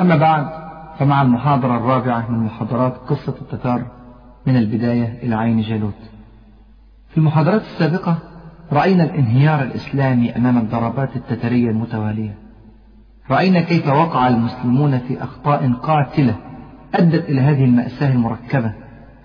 [0.00, 0.46] أما بعد
[0.98, 3.86] فمع المحاضرة الرابعة من محاضرات قصة التتار
[4.46, 6.10] من البداية إلى عين جالوت.
[7.08, 8.18] في المحاضرات السابقة
[8.72, 12.34] رأينا الانهيار الإسلامي أمام الضربات التترية المتوالية.
[13.30, 16.36] رأينا كيف وقع المسلمون في أخطاء قاتلة
[16.94, 18.72] أدت إلى هذه المأساة المركبة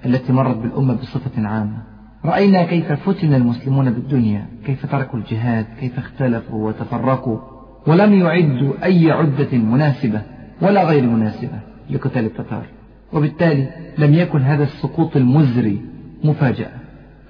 [0.06, 1.78] التي مرت بالأمة بصفة عامة.
[2.26, 7.40] رأينا كيف فتن المسلمون بالدنيا كيف تركوا الجهاد كيف اختلفوا وتفرقوا
[7.88, 10.22] ولم يعدوا أي عدة مناسبة
[10.62, 11.60] ولا غير مناسبة
[11.90, 12.66] لقتال التتار.
[13.14, 15.82] وبالتالي لم يكن هذا السقوط المزري
[16.24, 16.72] مفاجأة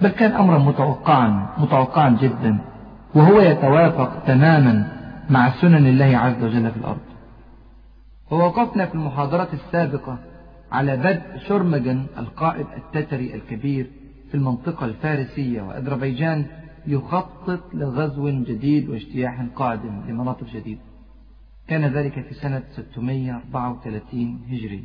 [0.02, 2.58] بل كان أمرا متوقعا متوقعا جدا
[3.16, 4.88] وهو يتوافق تماما
[5.30, 7.06] مع سنن الله عز وجل في الأرض.
[8.32, 10.18] ووقفنا في المحاضرة السابقة
[10.72, 13.88] على بدء شرمجن القائد التتري الكبير
[14.30, 16.46] في المنطقة الفارسية وأذربيجان
[16.88, 20.82] يخطط لغزو جديد واجتياح قادم لمناطق جديدة.
[21.68, 24.84] كان ذلك في سنة 634 هجري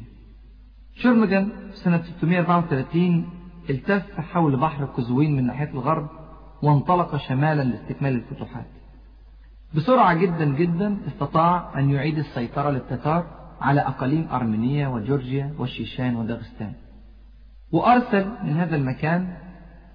[0.94, 6.08] شرمجن في سنة 634 التف حول بحر قزوين من ناحية الغرب
[6.62, 8.66] وانطلق شمالا لاستكمال الفتوحات.
[9.74, 13.26] بسرعة جدا جدا استطاع أن يعيد السيطرة للتتار
[13.60, 16.72] على أقاليم أرمينيا وجورجيا والشيشان وداغستان.
[17.72, 19.36] وأرسل من هذا المكان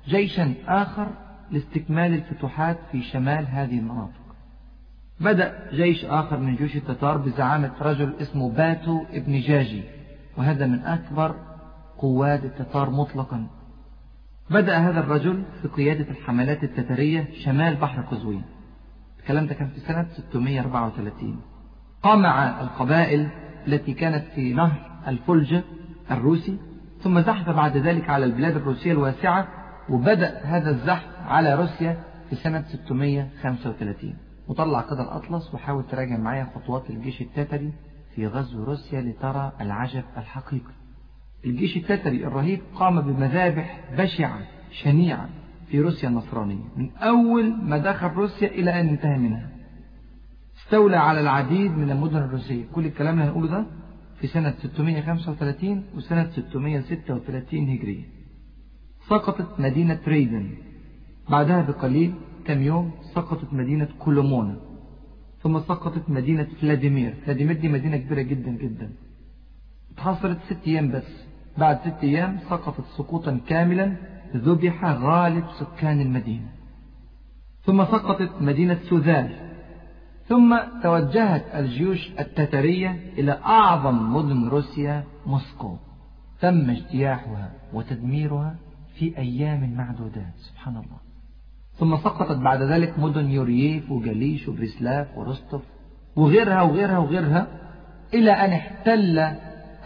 [0.07, 1.07] جيشا آخر
[1.51, 4.24] لاستكمال الفتوحات في شمال هذه المناطق.
[5.19, 9.83] بدأ جيش آخر من جيوش التتار بزعامة رجل اسمه باتو ابن جاجي
[10.37, 11.35] وهذا من أكبر
[11.97, 13.47] قوات التتار مطلقا.
[14.49, 18.43] بدأ هذا الرجل في قيادة الحملات التترية شمال بحر قزوين.
[19.19, 21.41] الكلام ده كان في سنة 634
[22.03, 23.29] قمع القبائل
[23.67, 25.63] التي كانت في نهر الفلجة
[26.11, 26.57] الروسي
[27.01, 29.47] ثم زحف بعد ذلك على البلاد الروسية الواسعة
[29.89, 31.97] وبدأ هذا الزحف على روسيا
[32.29, 34.13] في سنة 635
[34.47, 37.71] وطلع كده الأطلس وحاول تراجع معايا خطوات الجيش التتري
[38.15, 40.73] في غزو روسيا لترى العجب الحقيقي.
[41.45, 44.39] الجيش التتري الرهيب قام بمذابح بشعة
[44.71, 45.29] شنيعة
[45.67, 46.63] في روسيا النصرانية.
[46.77, 49.49] من أول ما دخل روسيا إلى أن انتهى منها.
[50.57, 52.63] استولى على العديد من المدن الروسية.
[52.73, 53.65] كل الكلام اللي هنقوله ده
[54.19, 58.03] في سنة 635 وسنة 636 هجرية.
[59.09, 60.49] سقطت مدينة ريدن.
[61.29, 62.13] بعدها بقليل
[62.47, 64.55] كم يوم سقطت مدينة كولومونا
[65.41, 67.13] ثم سقطت مدينة فلاديمير.
[67.25, 68.91] فلاديمير دي مدينة كبيرة جدا جدا.
[69.91, 71.25] اتحصلت ست أيام بس.
[71.57, 73.95] بعد ست أيام سقطت سقوطا كاملا
[74.35, 76.49] ذبح غالب سكان المدينة.
[77.65, 79.29] ثم سقطت مدينة سوزال.
[80.27, 85.77] ثم توجهت الجيوش التترية إلى أعظم مدن روسيا موسكو.
[86.41, 88.55] تم اجتياحها وتدميرها
[88.95, 90.33] في أيام معدودات.
[90.37, 91.04] سبحان الله.
[91.77, 95.61] ثم سقطت بعد ذلك مدن يورييف وجليش وبريسلاف وروستوف
[96.15, 97.47] وغيرها وغيرها وغيرها
[98.13, 99.19] إلى أن احتل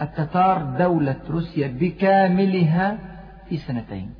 [0.02, 2.98] التتار دولة روسيا بكاملها
[3.50, 4.14] في سنتين.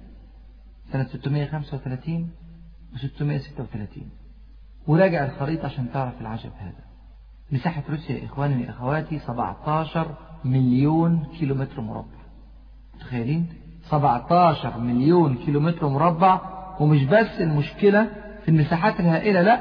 [0.92, 2.30] سنة 635
[2.94, 4.10] و 636
[4.88, 6.84] وراجع الخريطة عشان تعرف العجب هذا.
[7.52, 12.20] مساحة روسيا يا إخواني وأخواتي 17 مليون كيلومتر مربع.
[12.96, 13.48] متخيلين؟
[13.84, 18.08] 17 مليون كيلومتر مربع ومش بس المشكلة
[18.44, 19.60] في المساحات الهائلة لا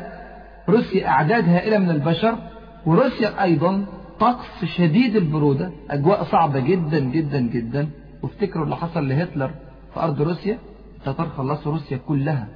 [0.68, 2.38] روسيا أعداد هائلة من البشر
[2.86, 3.86] وروسيا أيضا
[4.20, 7.88] طقس شديد البرودة أجواء صعبة جدا جدا جدا.
[8.22, 9.50] وافتكروا اللي حصل لهتلر
[9.94, 10.58] في أرض روسيا؟
[10.96, 12.48] التتار خلصوا روسيا كلها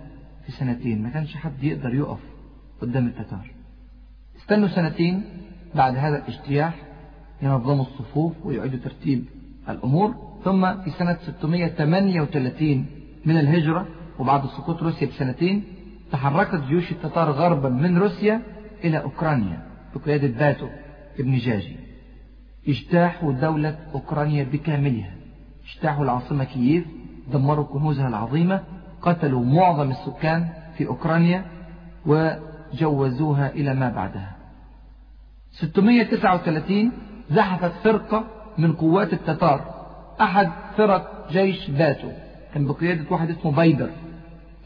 [0.46, 2.18] في سنتين ما كانش حد يقدر يقف
[2.82, 3.50] قدام التتار.
[4.36, 5.24] استنوا سنتين
[5.74, 6.74] بعد هذا الاجتياح
[7.42, 9.24] ينظموا الصفوف ويعيدوا ترتيب
[9.68, 10.14] الأمور.
[10.44, 12.86] ثم في سنة 638
[13.24, 13.86] من الهجرة
[14.22, 15.64] وبعد سقوط روسيا بسنتين
[16.12, 18.42] تحركت جيوش التتار غربا من روسيا
[18.84, 19.62] إلى أوكرانيا.
[19.94, 20.68] بقيادة باتو
[21.20, 21.76] ابن جاجي.
[22.68, 25.14] اجتاحوا دولة أوكرانيا بكاملها.
[25.68, 26.84] اجتاحوا العاصمة كييف
[27.32, 28.60] دمروا كنوزها العظيمة
[29.02, 30.48] قتلوا معظم السكان
[30.78, 31.44] في أوكرانيا
[32.06, 34.36] وجوزوها إلى ما بعدها.
[35.50, 36.92] 639
[37.30, 38.24] زحفت فرقة
[38.58, 39.60] من قوات التتار.
[40.20, 42.10] أحد فرق جيش باتو
[42.54, 43.90] كان بقيادة واحد اسمه بايدر.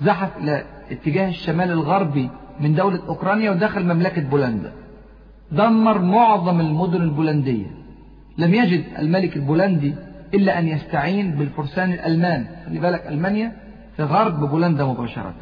[0.01, 4.73] زحف إلى اتجاه الشمال الغربي من دولة أوكرانيا ودخل مملكة بولندا.
[5.53, 7.67] دمر معظم المدن البولندية.
[8.39, 9.95] لم يجد الملك البولندي
[10.35, 12.47] إلا أن يستعين بالفرسان الألمان.
[12.67, 13.53] خلي بالك ألمانيا
[13.97, 15.35] في غرب بولندا مباشرة.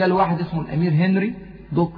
[0.00, 1.34] قال واحد اسمه الأمير هنري
[1.72, 1.92] دوك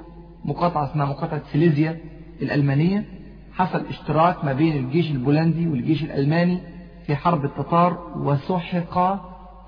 [0.44, 1.98] مقاطعة اسمها مقاطعة سيليزيا
[2.42, 3.04] الألمانية.
[3.52, 6.58] حصل اشتراك ما بين الجيش البولندي والجيش الألماني
[7.06, 8.98] في حرب التتار وسحق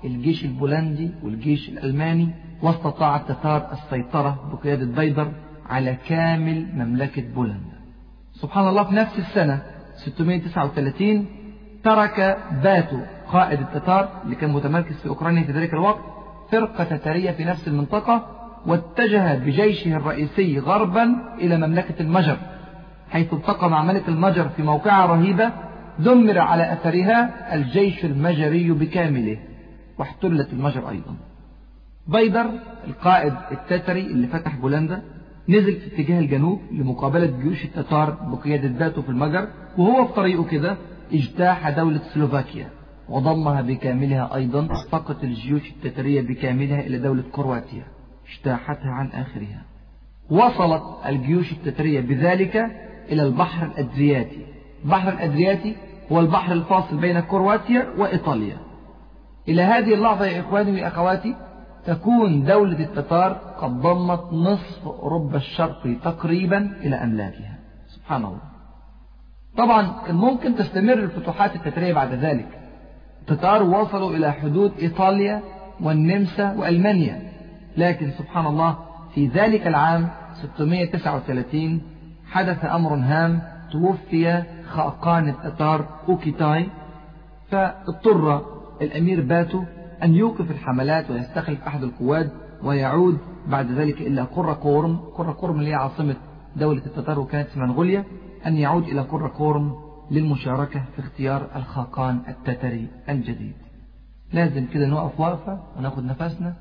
[0.07, 2.29] الجيش البولندي والجيش الألماني
[2.61, 5.31] واستطاع التتار السيطرة بقيادة بيدر
[5.69, 7.77] على كامل مملكة بولندا.
[8.33, 9.61] سبحان الله في نفس السنة
[9.95, 11.25] 639
[11.83, 15.99] ترك باتو قائد التتار اللي كان متمركز في أوكرانيا في ذلك الوقت
[16.51, 18.25] فرقة تتارية في نفس المنطقة
[18.65, 22.37] واتجه بجيشه الرئيسي غربا إلى مملكة المجر
[23.09, 25.51] حيث التقى مع ملك المجر في موقعة رهيبة
[25.99, 29.37] دمر على أثرها الجيش المجري بكامله.
[29.97, 31.15] واحتلت المجر أيضا.
[32.07, 32.49] بيدر
[32.87, 35.01] القائد التتري اللي فتح بولندا
[35.49, 39.47] نزل في اتجاه الجنوب لمقابلة جيوش التتار بقيادة باتو في المجر
[39.77, 40.77] وهو في طريقه كده
[41.13, 42.69] اجتاح دولة سلوفاكيا
[43.09, 47.83] وضمها بكاملها أيضا فقط الجيوش التترية بكاملها إلى دولة كرواتيا
[48.29, 49.61] اجتاحتها عن آخرها.
[50.29, 52.55] وصلت الجيوش التترية بذلك
[53.11, 54.45] إلى البحر الأدرياتي.
[54.85, 55.75] البحر الأدرياتي
[56.11, 58.57] هو البحر الفاصل بين كرواتيا وإيطاليا.
[59.47, 61.35] إلى هذه اللحظة يا إخواني وأخواتي
[61.85, 67.57] تكون دولة التتار قد ضمت نصف أوروبا الشرقي تقريبا إلى أملاكها.
[67.87, 68.41] سبحان الله.
[69.57, 72.47] طبعا كان ممكن تستمر الفتوحات التترية بعد ذلك.
[73.21, 75.41] التتار وصلوا إلى حدود إيطاليا
[75.81, 77.31] والنمسا وألمانيا.
[77.77, 78.77] لكن سبحان الله
[79.13, 80.09] في ذلك العام
[80.41, 81.81] 639
[82.31, 83.41] حدث أمر هام
[83.71, 86.69] توفي خاقان التتار أوكيتاي
[87.51, 89.63] فاضطر الأمير باتو
[90.03, 92.31] أن يوقف الحملات ويستخلف أحد القواد
[92.63, 94.97] ويعود بعد ذلك إلى قرة كورم.
[94.97, 96.15] قرة كورم اللي هي عاصمة
[96.55, 98.03] دولة التتار وكانت في منغوليا
[98.45, 99.75] أن يعود إلى قرة كورم
[100.11, 103.53] للمشاركة في اختيار الخاقان التتري الجديد.
[104.33, 106.53] لازم كده نقف وقفة وناخد نفسنا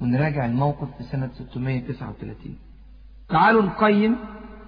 [0.00, 2.56] ونراجع الموقف في سنة 639
[3.28, 4.16] تعالوا نقيم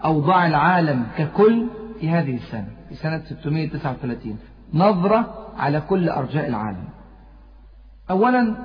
[0.05, 1.67] أوضاع العالم ككل
[2.01, 4.39] في هذه السنة في سنة 639
[4.75, 6.85] نظرة على كل أرجاء العالم.
[8.11, 8.57] أولا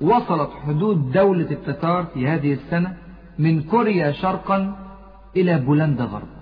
[0.00, 2.96] وصلت حدود دولة التتار في هذه السنة
[3.38, 4.76] من كوريا شرقا
[5.36, 6.36] إلى بولندا غربا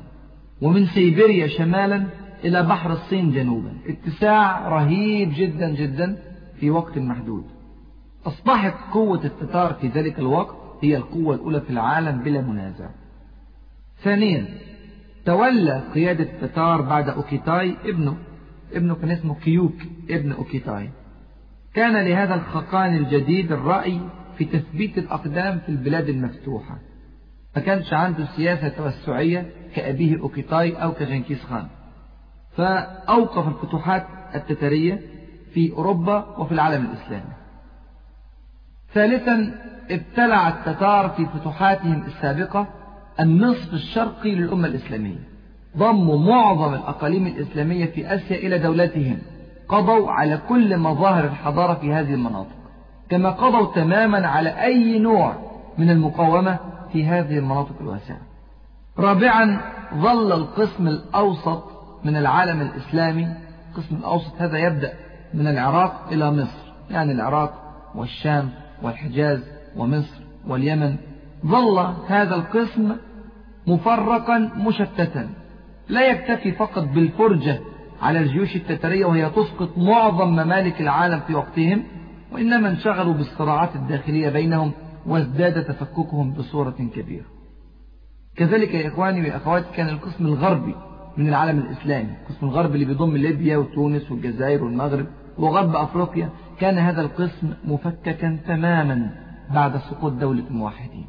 [0.62, 2.06] ومن سيبيريا شمالا
[2.44, 3.72] إلى بحر الصين جنوبا.
[3.86, 6.16] اتساع رهيب جدا جدا
[6.60, 7.44] في وقت محدود.
[8.26, 12.88] أصبحت قوة التتار في ذلك الوقت هي القوة الأولى في العالم بلا منازع.
[14.02, 14.46] ثانيا
[15.26, 18.16] تولى قيادة التتار بعد أوكيتاي ابنه
[18.72, 19.76] ابنه كان اسمه كيوك
[20.10, 20.90] ابن أوكيتاي.
[21.74, 24.00] كان لهذا الخاقان الجديد رأي
[24.38, 26.78] في تثبيت الأقدام في البلاد المفتوحة
[27.56, 31.66] ما كانش عنده سياسة توسعية كأبيه أوكيتاي أو كجنكيز خان.
[32.56, 35.00] فأوقف الفتوحات التتارية
[35.54, 37.32] في أوروبا وفي العالم الإسلامي.
[38.94, 39.54] ثالثا
[39.90, 42.66] ابتلع التتار في فتوحاتهم السابقة
[43.20, 45.28] النصف الشرقي للأمة الإسلامية.
[45.76, 49.18] ضموا معظم الأقاليم الإسلامية في آسيا إلى دولتهم
[49.68, 52.56] قضوا على كل مظاهر الحضارة في هذه المناطق
[53.08, 55.34] كما قضوا تماما على أي نوع
[55.78, 56.58] من المقاومة
[56.92, 58.20] في هذه المناطق الواسعة.
[58.98, 59.60] رابعا
[59.94, 61.64] ظل القسم الأوسط
[62.04, 63.28] من العالم الإسلامي
[63.70, 64.92] القسم الأوسط هذا يبدأ
[65.34, 67.54] من العراق إلى مصر يعني العراق
[67.94, 68.50] والشام
[68.82, 69.40] والحجاز
[69.76, 70.96] ومصر واليمن.
[71.46, 72.96] ظل هذا القسم
[73.66, 75.28] مفرقا مشتتا
[75.88, 77.60] لا يكتفي فقط بالفرجة
[78.04, 81.82] على الجيوش التترية وهي تسقط معظم ممالك العالم في وقتهم
[82.32, 84.72] وإنما انشغلوا بالصراعات الداخلية بينهم
[85.06, 87.24] وازداد تفككهم بصورة كبيرة.
[88.36, 90.74] كذلك يا إخواني وأخواتي كان القسم الغربي
[91.16, 95.06] من العالم الإسلامي القسم الغربي اللي بيضم ليبيا وتونس والجزائر والمغرب
[95.38, 96.28] وغرب أفريقيا
[96.60, 99.10] كان هذا القسم مفككا تماما
[99.54, 101.06] بعد سقوط دولة الموحدين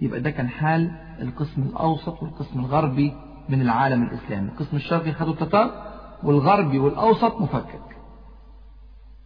[0.00, 0.90] يبقى ده كان حال
[1.22, 3.12] القسم الأوسط والقسم الغربي
[3.48, 4.48] من العالم الإسلامي.
[4.48, 5.91] القسم الشرقي خدوا التتار
[6.24, 7.80] والغربي والأوسط مفكك.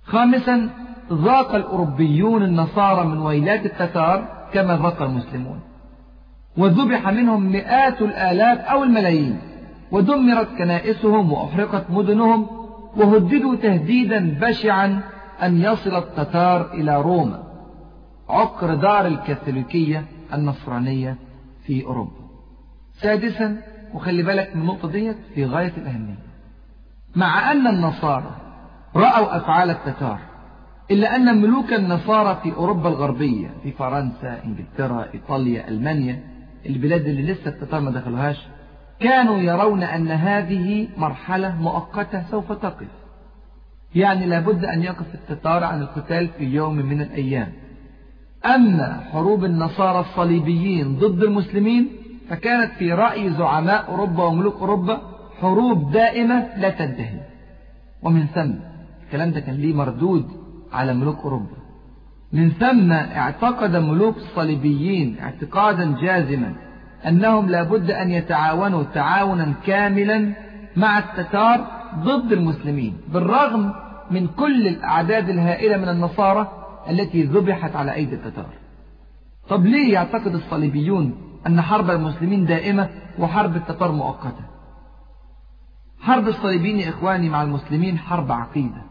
[0.05, 0.71] خامسا
[1.12, 5.61] ذاق الأوروبيون النصارى من ويلات التتار كما ذاق المسلمون.
[6.57, 9.38] وذبح منهم مئات الآلاف أو الملايين.
[9.93, 12.47] ودمرت كنائسهم وأحرقت مدنهم.
[12.97, 15.00] وهددوا تهديدا بشعا
[15.43, 17.43] أن يصل التتار إلى روما.
[18.29, 21.17] عقر دار الكاثوليكية النصرانية
[21.67, 22.26] في أوروبا.
[22.93, 23.57] سادسا
[23.95, 26.25] وخلي بالك من النقطة ديت في غاية الأهمية.
[27.16, 28.30] مع أن النصارى
[28.96, 30.18] رأوا أفعال التتار
[30.90, 36.20] إلا أن ملوك النصارى في أوروبا الغربية في فرنسا إنجلترا إيطاليا ألمانيا
[36.66, 38.46] البلاد اللي لسه التتار ما دخلوهاش
[39.00, 42.87] كانوا يرون أن هذه مرحلة مؤقتة سوف تقف.
[43.94, 47.52] يعني لابد أن يقف التتار عن القتال في يوم من الأيام.
[48.46, 51.88] أما حروب النصارى الصليبيين ضد المسلمين
[52.30, 57.21] فكانت في رأي زعماء أوروبا وملوك أوروبا حروب دائمة لا تنتهي.
[58.02, 58.52] ومن ثم
[59.05, 60.28] الكلام ده كان ليه مردود
[60.73, 61.57] على ملوك أوروبا.
[62.33, 66.55] من ثم اعتقد ملوك الصليبيين اعتقادا جازما
[67.09, 70.33] أنهم لابد أن يتعاونوا تعاونا كاملا
[70.76, 71.66] مع التتار
[71.99, 73.73] ضد المسلمين بالرغم
[74.11, 76.52] من كل الأعداد الهائلة من النصارى
[76.90, 78.47] التي ذبحت على أيدي التتار.
[79.49, 81.14] طب ليه يعتقد الصليبيون
[81.47, 82.88] أن حرب المسلمين دائمة
[83.19, 84.56] وحرب التتار مؤقتة؟
[86.07, 88.83] حرب الصليبيين يا إخواني مع المسلمين حرب عقيدة.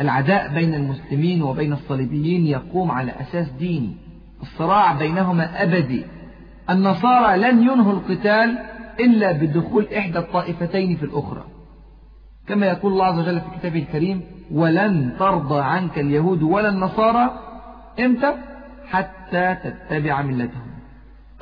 [0.00, 3.96] العداء بين المسلمين وبين الصليبيين يقوم على أساس ديني.
[4.42, 6.04] الصراع بينهما أبدي.
[6.70, 8.58] النصارى لن ينهوا القتال
[9.00, 11.44] إلا بدخول إحدى الطائفتين في الأخرى.
[12.46, 17.30] كما يقول الله عز وجل في كتابه الكريم ولن ترضى عنك اليهود ولا النصارى
[18.00, 18.34] إمتى؟
[18.90, 20.70] حتى تتبع ملتهم.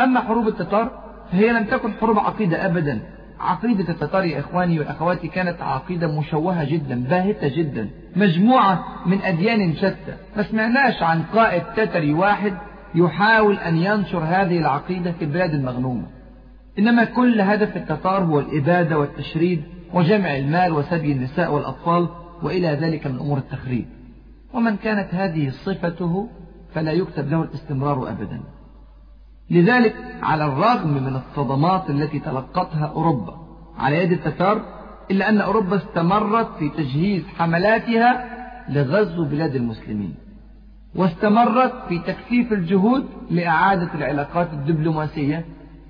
[0.01, 0.91] أما حروب التتار
[1.33, 3.20] فهي لم تكن حروب عقيدة أبدا.
[3.41, 10.17] عقيدة التتار يا إخواني وأخواتي كانت عقيدة مشوهة جدا باهتة جدا مجموعة من أديان شتى.
[10.37, 12.55] ما سمعناش عن قائد تتري واحد
[12.95, 16.07] يحاول أن ينشر هذه العقيدة في البلاد المغنومة.
[16.79, 19.63] إنما كل هدف التتار هو الإبادة والتشريد
[19.95, 22.09] وجمع المال وسبي النساء والأطفال
[22.43, 23.87] وإلى ذلك من أمور التخريب.
[24.55, 26.29] ومن كانت هذه صفته
[26.75, 28.41] فلا يكتب له الاستمرار أبدا.
[29.51, 33.35] لذلك على الرغم من الصدمات التي تلقتها أوروبا
[33.79, 34.63] على يد التتار
[35.11, 38.25] إلا أن أوروبا استمرت في تجهيز حملاتها
[38.69, 40.15] لغزو بلاد المسلمين
[40.95, 45.45] واستمرت في تكثيف الجهود لإعادة العلاقات الدبلوماسية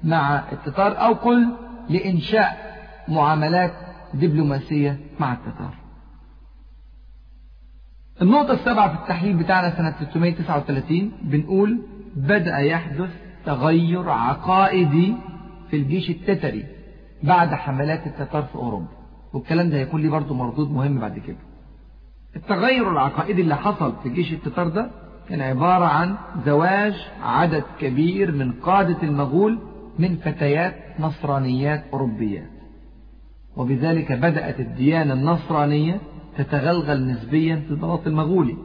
[0.05, 1.57] مع التتار أو قل
[1.89, 2.71] لإنشاء
[3.09, 3.73] معاملات
[4.15, 5.75] دبلوماسية مع التتار.
[8.23, 11.83] النقطة السابعة في التحليل بتاعنا سنة 639 بنقول
[12.17, 13.11] بدأ يحدث
[13.47, 15.15] تغير عقائدي
[15.71, 16.65] في الجيش التتري
[17.23, 18.89] بعد حملات التتار في أوروبا.
[19.33, 21.37] والكلام ده هيكون لي برضه مردود مهم بعد كده.
[22.37, 24.91] التغير العقائدي اللي حصل في جيش التتار ده
[25.29, 26.17] كان عبارة عن
[26.47, 29.59] زواج عدد كبير من قادة المغول
[29.99, 32.51] من فتيات نصرانيات أوروبيات.
[33.57, 36.01] وبذلك بدأت الديانة النصرانية
[36.39, 38.57] تتغلغل نسبيا في البلاط المغولي.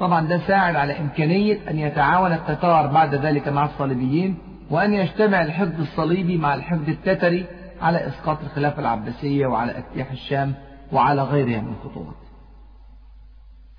[0.00, 4.38] طبعا ده ساعد على إمكانية أن يتعاون التتار بعد ذلك مع الصليبيين
[4.70, 7.46] وأن يجتمع الحقد الصليبي مع الحقد التتري
[7.82, 10.54] على إسقاط الخلافة العباسية وعلى اجتياح الشام
[10.92, 12.14] وعلى غيرها من الخطوات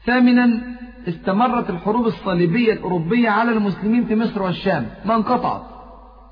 [0.05, 0.61] ثامنا
[1.07, 5.61] استمرت الحروب الصليبية الأوروبية على المسلمين في مصر والشام ما انقطعت.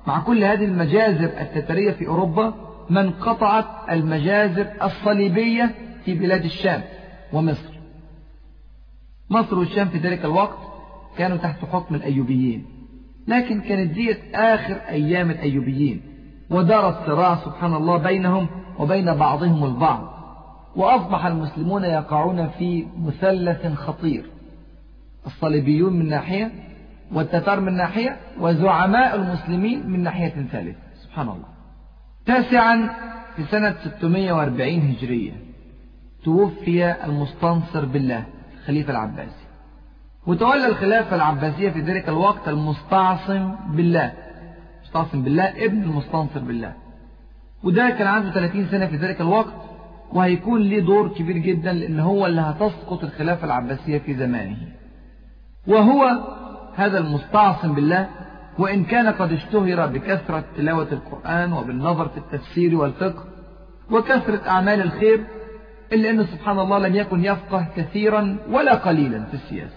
[0.06, 2.54] مع كل هذه المجازر التترية في أوروبا
[2.90, 6.82] ما انقطعت المجازر الصليبية في بلاد الشام
[7.32, 7.77] ومصر.
[9.30, 10.58] مصر والشام في ذلك الوقت
[11.18, 12.66] كانوا تحت حكم الأيوبيين
[13.28, 16.00] لكن كانت ديت آخر أيام الأيوبيين
[16.50, 18.46] ودار الصراع سبحان الله بينهم
[18.78, 20.18] وبين بعضهم البعض
[20.76, 24.30] وأصبح المسلمون يقعون في مثلث خطير.
[25.26, 26.52] الصليبيون من ناحية
[27.12, 31.48] والتتار من ناحية وزعماء المسلمين من ناحية ثالثة سبحان الله.
[32.26, 32.90] تاسعا
[33.36, 35.32] في سنة 640 هجرية
[36.24, 38.24] توفي المستنصر بالله.
[38.68, 39.46] الخليفة العباسي.
[40.26, 44.12] وتولى الخلافة العباسية في ذلك الوقت المستعصم بالله.
[44.84, 46.72] مستعصم بالله ابن المستنصر بالله.
[47.64, 49.54] وده كان عنده 30 سنة في ذلك الوقت
[50.12, 54.56] وهيكون ليه دور كبير جدا لأن هو اللي هتسقط الخلافة العباسية في زمانه.
[55.66, 56.20] وهو
[56.74, 58.08] هذا المستعصم بالله
[58.58, 63.24] وإن كان قد اشتهر بكثرة تلاوة القرآن وبالنظر في التفسير والفقه
[63.90, 65.24] وكثرة أعمال الخير
[65.92, 69.76] إلا أنه سبحان الله لم يكن يفقه كثيرا ولا قليلا في السياسة.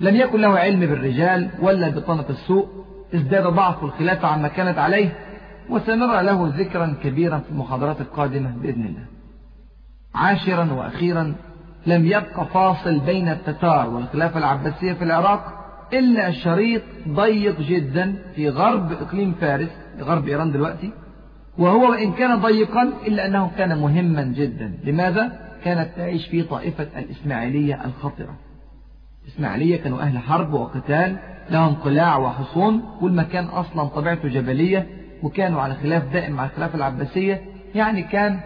[0.00, 2.68] لم يكن له علم بالرجال ولا بطنة السوء
[3.14, 5.12] ازداد ضعف الخلافة عما كانت عليه
[5.70, 9.04] وسنرى له ذكرا كبيرا في المحاضرات القادمة بإذن الله.
[10.14, 11.34] عاشرا وأخيرا
[11.86, 15.60] لم يبقى فاصل بين التتار والخلافة العباسية في العراق
[15.92, 20.92] إلا شريط ضيق جدا في غرب إقليم فارس غرب إيران دلوقتي.
[21.60, 24.72] وهو وإن كان ضيقا إلا أنه كان مهما جدا.
[24.84, 28.34] لماذا؟ كانت تعيش فيه طائفة الإسماعيلية الخطرة.
[29.24, 31.16] الإسماعيلية كانوا أهل حرب وقتال
[31.50, 34.86] لهم قلاع وحصون والمكان أصلا طبيعته جبلية
[35.22, 37.40] وكانوا على خلاف دائم مع الخلافة العباسية.
[37.74, 38.40] يعني كان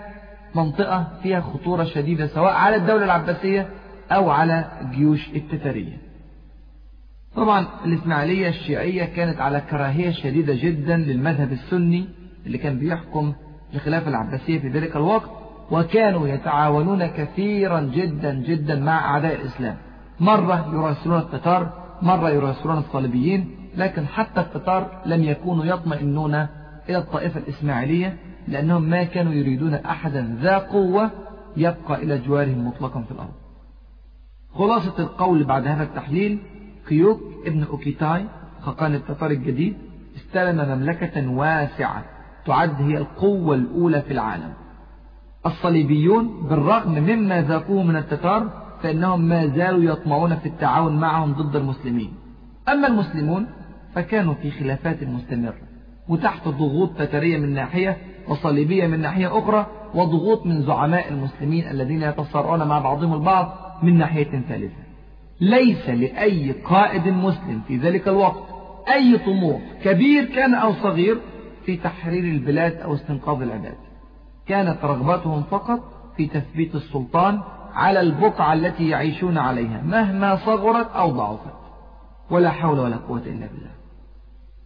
[0.55, 3.69] منطقة فيها خطورة شديدة سواء على الدولة العباسية
[4.11, 5.97] أو على الجيوش التتارية.
[7.37, 12.09] طبعا الإسماعيلية الشيعية كانت على كراهية شديدة جدا للمذهب السني
[12.47, 13.33] اللي كان بيحكم
[13.75, 15.31] الخلافة العباسية في ذلك الوقت
[15.71, 19.77] وكانوا يتعاونون كثيرا جدا جدا مع أعداء الإسلام.
[20.21, 21.73] مرة يراسلون التتار
[22.03, 26.35] مرة يراسلون الصليبيين لكن حتى التتار لم يكونوا يطمئنون
[26.89, 28.17] إلى الطائفة الإسماعيلية
[28.49, 31.11] لأنهم ما كانوا يريدون أحدا ذا قوة
[31.57, 33.33] يبقى إلى جوارهم مطلقا في الأرض.
[34.55, 36.39] خلاصة القول بعد هذا التحليل
[36.89, 38.25] كيوك ابن أوكيتاي
[38.61, 39.77] خاقان التتار الجديد
[40.17, 42.05] استلم مملكة واسعة.
[42.47, 44.53] تعد هي القوة الأولى في العالم.
[45.47, 52.13] الصليبيون بالرغم مما ذاقوه من التتار فإنهم ما زالوا يطمعون في التعاون معهم ضد المسلمين.
[52.69, 53.47] أما المسلمون
[53.95, 55.55] فكانوا في خلافات مستمرة
[56.09, 57.97] وتحت ضغوط تترية من ناحية
[58.29, 64.43] وصليبية من ناحية أخرى وضغوط من زعماء المسلمين الذين يتصارعون مع بعضهم البعض من ناحية
[64.49, 64.85] ثالثة.
[65.41, 68.43] ليس لأي قائد مسلم في ذلك الوقت
[68.95, 71.19] أي طموح كبير كان أو صغير
[71.67, 73.77] في تحرير البلاد أو استنقاذ العباد.
[74.47, 75.81] كانت رغبتهم فقط
[76.17, 77.41] في تثبيت السلطان
[77.73, 81.55] على البقعة التي يعيشون عليها مهما صغرت أو ضعفت.
[82.31, 83.71] ولا حول ولا قوة إلا بالله.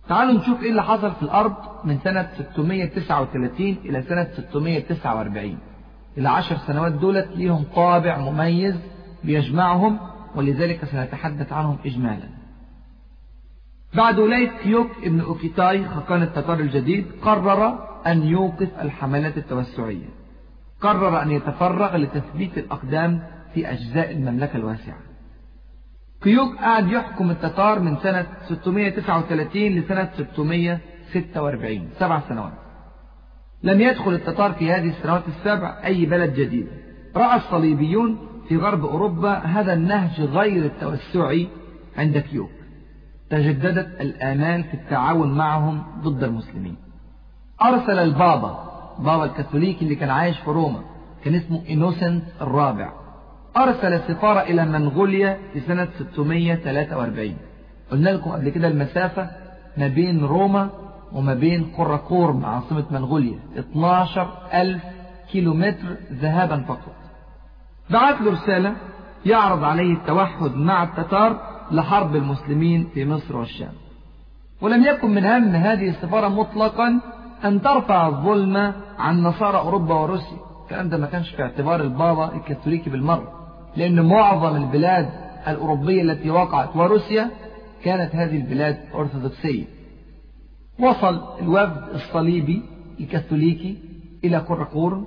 [0.09, 5.59] تعالوا نشوف إيه اللي حصل في الأرض من سنة 639 إلى سنة 649
[6.19, 8.75] العشر سنوات دولت ليهم طابع مميز
[9.25, 9.99] بيجمعهم
[10.35, 12.38] ولذلك سنتحدث عنهم إجمالا.
[13.95, 20.09] بعد ولاية كيوك ابن أوكيتاي خاقان التتار الجديد قرر أن يوقف الحملات التوسعية.
[20.80, 23.23] قرر أن يتفرغ لتثبيت الأقدام
[23.54, 24.99] في أجزاء المملكة الواسعة.
[26.23, 32.52] كيوك قعد يحكم التتار من سنة 639 لسنة 646 سبع سنوات.
[33.62, 36.66] لم يدخل التتار في هذه السنوات السبع أي بلد جديد.
[37.16, 38.18] رأى الصليبيون
[38.49, 41.49] في غرب أوروبا هذا النهج غير التوسعي
[41.97, 42.58] عند كيوك.
[43.30, 46.76] تجددت الآمال في التعاون معهم ضد المسلمين.
[47.62, 48.58] أرسل البابا
[48.99, 50.80] بابا الكاثوليكي اللي كان عايش في روما
[51.25, 52.92] كان اسمه إنوسنت الرابع.
[53.57, 57.37] أرسل سفارة إلى منغوليا في سنة 643
[57.90, 59.31] قلنا لكم قبل كده المسافة
[59.76, 60.70] ما بين روما
[61.12, 64.83] وما بين قراقورم عاصمة منغوليا 12 ألف
[65.33, 66.94] كيلومتر ذهابا فقط.
[67.90, 68.74] بعت له رسالة
[69.26, 73.72] يعرض عليه التوحد مع التتار لحرب المسلمين في مصر والشام.
[74.61, 77.00] ولم يكن من هم هذه السفارة مطلقا
[77.44, 80.38] أن ترفع الظلم عن نصارى أوروبا وروسيا.
[80.64, 83.33] الكلام ده ما كانش في اعتبار البابا الكاثوليكي بالمرة.
[83.76, 85.09] لأن معظم البلاد
[85.48, 87.31] الأوروبية التي وقعت وروسيا
[87.85, 89.64] كانت هذه البلاد أرثوذكسية.
[90.81, 92.62] وصل الوفد الصليبي
[93.00, 93.78] الكاثوليكي
[94.24, 95.05] إلى قراقورم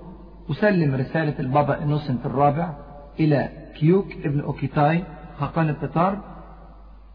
[0.49, 2.73] وسلم رسالة البابا إنوسنت الرابع
[3.19, 5.03] إلى كيوك ابن أوكيتاي
[5.39, 6.30] خاقان التتار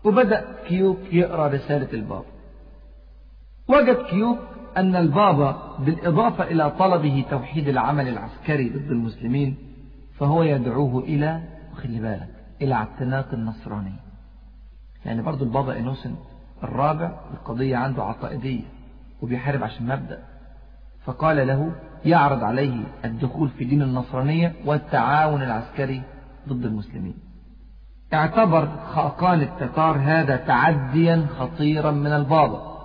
[0.07, 2.25] وبدأ كيوك يقرأ رسالة البابا.
[3.69, 4.39] وجد كيوك
[4.77, 9.57] أن البابا بالإضافة إلى طلبه توحيد العمل العسكري ضد المسلمين
[10.19, 11.43] فهو يدعوه إلى
[11.77, 12.29] خلي بالك
[12.63, 14.01] إلى اعتناق النصرانية
[15.05, 16.19] يعني برضو البابا إنوسنت
[16.63, 18.65] الرابع القضية عنده عقائدية
[19.23, 20.23] وبيحارب عشان مبدأ.
[21.05, 21.73] فقال له
[22.05, 26.03] يعرض عليه الدخول في دين النصرانية والتعاون العسكري
[26.49, 27.15] ضد المسلمين.
[28.15, 32.77] اعتبر خاقان التتار هذا تعديا خطيرا من البابا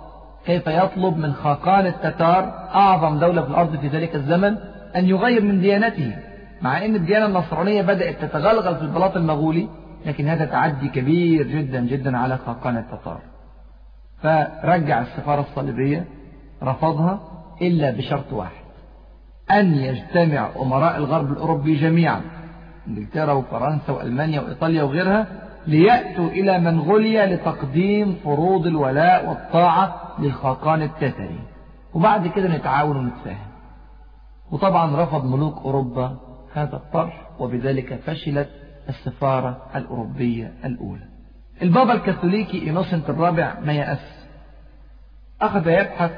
[0.46, 4.56] كيف يطلب من خاقان التتار أعظم دولة في الأرض في ذلك الزمن
[4.96, 6.16] أن يغير من ديانته؟
[6.62, 9.68] مع أن الديانة النصرانية بدأت تتغلغل في البلاط المغولي
[10.06, 13.20] لكن هذا تعدي كبير جدا جدا على خاقان التتار.
[14.22, 16.04] فرجع السفارة الصليبية
[16.62, 17.20] رفضها
[17.62, 18.62] إلا بشرط واحد
[19.50, 22.20] أن يجتمع أمراء الغرب الأوروبي جميعا.
[22.88, 25.26] إنجلترا وفرنسا وألمانيا وإيطاليا وغيرها
[25.66, 31.40] ليأتوا إلى منغوليا لتقديم فروض الولاء والطاعة للخاقان التتري.
[31.94, 33.52] وبعد كده نتعاون ونتفاهم.
[34.50, 36.16] وطبعا رفض ملوك أوروبا
[36.54, 38.48] هذا الطرح وبذلك فشلت
[38.88, 41.08] السفارة الأوروبية الأولى.
[41.62, 44.26] البابا الكاثوليكي إنوسنت الرابع ما يأس
[45.42, 46.10] أخذ يبحث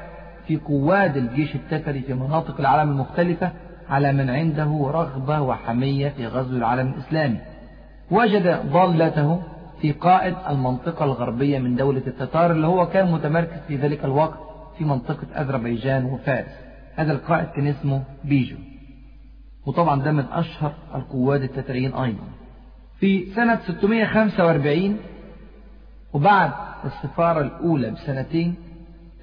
[0.47, 3.51] في قواد الجيش التتري في مناطق العالم المختلفة
[3.89, 7.37] على من عنده رغبة وحمية في غزو العالم الإسلامي.
[8.11, 9.41] وجد ضالته
[9.81, 14.39] في قائد المنطقة الغربية من دولة التتار اللي هو كان متمركز في ذلك الوقت
[14.77, 16.51] في منطقة أذربيجان وفارس.
[16.95, 18.55] هذا القائد كان اسمه بيجو.
[19.65, 22.23] وطبعا ده من أشهر القواد التتريين أيضا.
[22.99, 24.97] في سنة 645
[26.13, 26.51] وبعد
[26.85, 28.55] السفارة الأولى بسنتين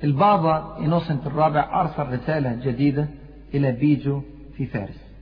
[0.05, 3.07] البابا إنوسنت الرابع أرسل رسالة جديدة
[3.55, 4.23] إلى بيجو
[4.57, 5.13] في فارس.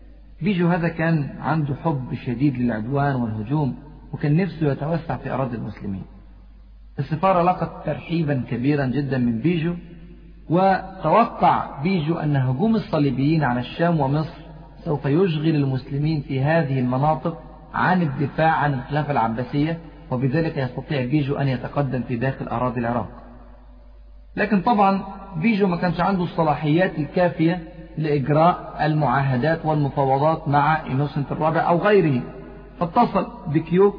[0.42, 3.76] بيجو هذا كان عنده حب شديد للعدوان والهجوم
[4.12, 6.02] وكان نفسه يتوسع في أراضي المسلمين.
[6.98, 9.74] السفارة لقت ترحيبا كبيرا جدا من بيجو
[10.50, 14.40] وتوقع بيجو أن هجوم الصليبيين على الشام ومصر
[14.84, 17.42] سوف يشغل المسلمين في هذه المناطق
[17.74, 19.78] عن الدفاع عن الخلافة العباسية
[20.10, 23.08] وبذلك يستطيع بيجو أن يتقدم في داخل أراضي العراق.
[24.36, 25.02] لكن طبعا
[25.36, 27.62] بيجو ما كانش عنده الصلاحيات الكافية
[28.00, 32.22] لإجراء المعاهدات والمفاوضات مع إنوسنت الرابع أو غيره.
[32.80, 33.94] فاتصل بكيوك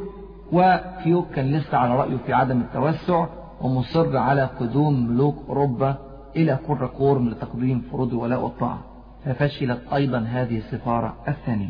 [0.51, 3.25] وكيوك كان لسه على رأيه في عدم التوسع
[3.61, 5.97] ومصر على قدوم ملوك أوروبا
[6.35, 8.79] إلى قرقورم لتقديم فروض الولاء والطاعة
[9.25, 11.69] ففشلت أيضا هذه السفارة الثانية.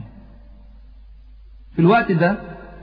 [1.73, 2.35] في الوقت ده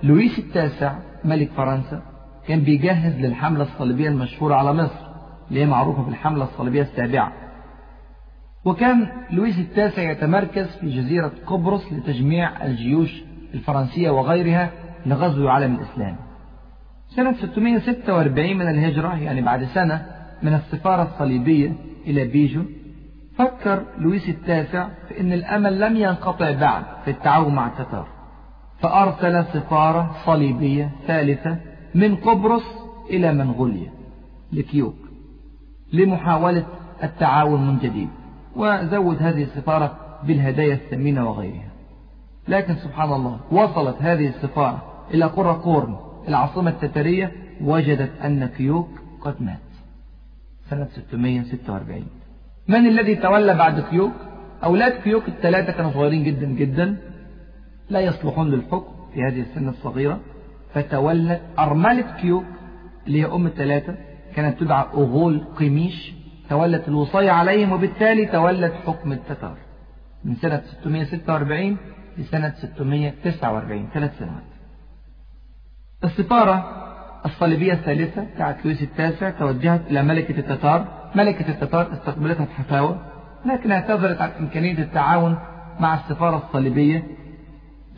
[0.03, 2.03] لويس التاسع ملك فرنسا
[2.47, 5.09] كان بيجهز للحملة الصليبية المشهورة على مصر
[5.49, 7.33] اللي هي معروفة بالحملة الصليبية السابعة.
[8.65, 13.23] وكان لويس التاسع يتمركز في جزيرة قبرص لتجميع الجيوش
[13.55, 14.71] الفرنسية وغيرها
[15.07, 16.19] لغزو العالم الإسلامي
[17.09, 20.07] سنة 646 من الهجرة يعني بعد سنة
[20.43, 21.73] من السفارة الصليبية
[22.07, 22.63] إلى بيجو
[23.37, 28.09] فكر لويس التاسع في أن الأمل لم ينقطع بعد في التعاون مع التتار
[28.81, 31.57] فأرسل سفارة صليبية ثالثة
[31.95, 32.65] من قبرص
[33.11, 33.91] إلى منغوليا
[34.53, 34.97] لكيوك
[35.93, 36.67] لمحاولة
[37.03, 38.09] التعاون من جديد.
[38.59, 41.71] وزود هذه السفارة بالهدايا الثمينة وغيرها.
[42.49, 44.83] لكن سبحان الله وصلت هذه السفارة
[45.15, 45.97] إلى قراقورم
[46.29, 48.89] العاصمة التتارية وجدت أن كيوك
[49.21, 49.59] قد مات.
[50.71, 52.07] سنة 646
[52.69, 54.13] من الذي تولى بعد كيوك؟
[54.65, 56.97] أولاد كيوك الثلاثة كانوا صغيرين جدا جدا
[57.91, 60.21] لا يصلحون للحكم في هذه السن الصغيرة.
[60.75, 62.45] فتولت أرملة كيوك
[63.07, 63.95] اللي هي أم الثلاثة
[64.35, 66.18] كانت تدعى أغول قميش.
[66.51, 69.57] تولت الوصاية عليهم وبالتالي تولت حكم التتار.
[70.25, 71.77] من سنة 646
[72.19, 74.43] لسنة 649 ثلاث سنوات.
[76.05, 76.85] السفارة
[77.27, 80.85] الصليبية الثالثة بتاعت لويس التاسع توجهت إلى ملكة التتار.
[81.15, 83.01] ملكة التتار استقبلتها بحفاوة
[83.47, 85.39] لكن اعتذرت عن إمكانية التعاون
[85.81, 87.05] مع السفارة الصليبية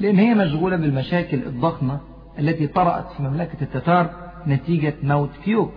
[0.01, 2.01] لأن هي مشغولة بالمشاكل الضخمة
[2.39, 4.11] التي طرأت في مملكة التتار
[4.47, 5.73] نتيجة موت كيوك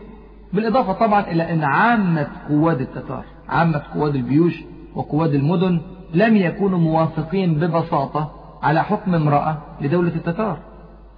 [0.54, 4.64] بالإضافة طبعا إلى أن عامة قواد التتار عامة قواد الجيوش
[4.96, 5.82] وقواد المدن
[6.14, 8.32] لم يكونوا موافقين ببساطة
[8.64, 10.58] على حكم امرأة لدولة التتار.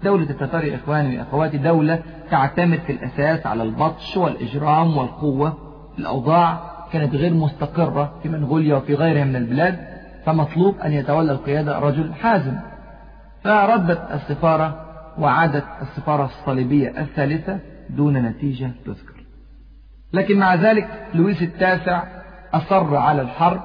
[0.03, 1.99] دولة التتار يا إخواني وأخواتي دولة
[2.31, 5.53] تعتمد في الأساس على البطش والإجرام والقوة.
[5.99, 6.59] الأوضاع
[6.91, 9.79] كانت غير مستقرة في منغوليا وفي غيرها من البلاد
[10.25, 12.55] فمطلوب أن يتولى القيادة رجل حازم.
[13.43, 14.85] فردت السفارة
[15.19, 19.14] وعادت السفارة الصليبية الثالثة دون نتيجة تذكر.
[20.15, 22.03] لكن مع ذلك لويس التاسع
[22.53, 23.61] أصر على الحرب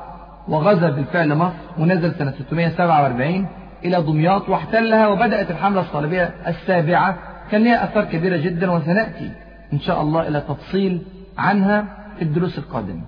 [0.49, 3.47] وغزا بالفعل مصر ونزل سنة 647
[3.85, 7.19] إلى دمياط واحتلها وبدأت الحملة الصليبية السابعة
[7.51, 9.31] كان لها أثار كبيرة جدا وسنأتي
[9.73, 11.03] إن شاء الله إلى تفصيل
[11.39, 11.85] عنها
[12.17, 13.03] في الدروس القادمة.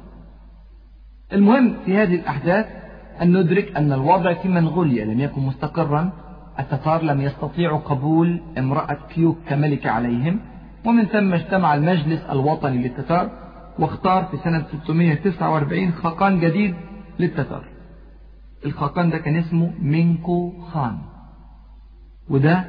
[1.33, 2.67] المهم في هذه الأحداث
[3.23, 6.11] أن ندرك أن الوضع في منغوليا لم يكن مستقرا.
[6.61, 10.41] التتار لم يستطيعوا قبول امرأة كيوك كملكة عليهم.
[10.87, 13.31] ومن ثم اجتمع المجلس الوطني للتتار
[13.79, 16.75] واختار في سنة 649 خاقان جديد
[17.21, 17.65] للتتار.
[18.67, 20.99] الخاقان ده كان اسمه مينكو خان.
[22.31, 22.65] وده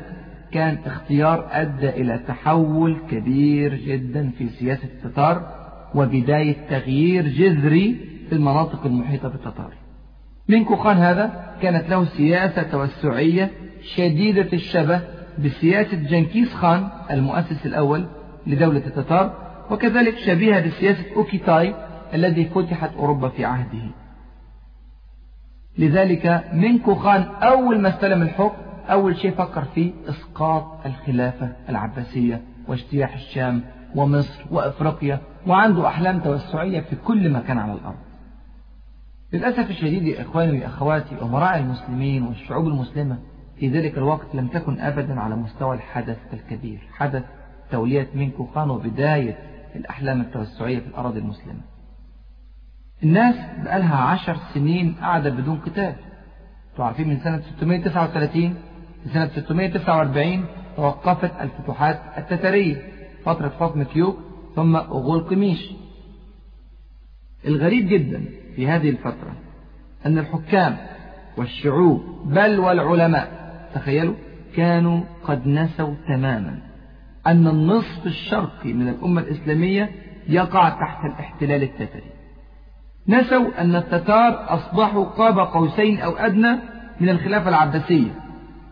[0.52, 5.48] كان اختيار أدى إلى تحول كبير جدا في سياسة التتار
[5.96, 7.96] وبداية تغيير جذري
[8.30, 9.74] في المناطق المحيطة بالتتار.
[10.50, 13.52] مينكو خان هذا كانت له سياسة توسعية
[13.96, 15.02] شديدة الشبه
[15.40, 18.08] بسياسة جنكيز خان المؤسس الأول
[18.48, 19.34] لدولة التتار
[19.72, 21.76] وكذلك شبيهة بسياسة أوكيتاي
[22.14, 23.84] الذي فتحت أوروبا في عهده.
[25.78, 33.14] لذلك مينكو خان أول ما استلم الحكم أول شيء فكر فيه إسقاط الخلافة العباسية واجتياح
[33.14, 33.64] الشام
[33.96, 37.98] ومصر وأفريقيا وعنده أحلام توسعية في كل مكان على الأرض.
[39.34, 43.18] للأسف الشديد يا إخواني وأخواتي أمراء المسلمين والشعوب المسلمة
[43.60, 46.80] في ذلك الوقت لم تكن أبدا على مستوى الحدث الكبير.
[46.92, 47.24] حدث
[47.72, 49.38] تولية مينكو خان وبداية
[49.76, 51.62] الأحلام التوسعية في الأراضي المسلمة.
[53.04, 55.96] الناس بقالها عشر سنين قاعدة بدون قتال
[56.78, 58.56] تعرفين من سنة 639
[59.06, 62.82] لسنة 649 توقفت الفتوحات التتارية.
[63.26, 64.18] فترة حكم كيوك
[64.56, 65.72] ثم أغول قميش.
[67.46, 69.36] الغريب جدا في هذه الفترة
[70.06, 70.78] أن الحكام
[71.38, 73.43] والشعوب بل والعلماء
[73.76, 74.16] تخيلوا
[74.56, 76.60] كانوا قد نسوا تماما
[77.28, 79.90] أن النصف الشرقي من الأمة الإسلامية
[80.28, 82.14] يقع تحت الاحتلال التتري.
[83.08, 86.58] نسوا أن التتار أصبحوا قاب قوسين أو أدنى
[87.02, 88.12] من الخلافة العباسية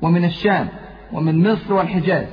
[0.02, 0.68] ومن الشام
[1.14, 2.28] ومن مصر والحجاز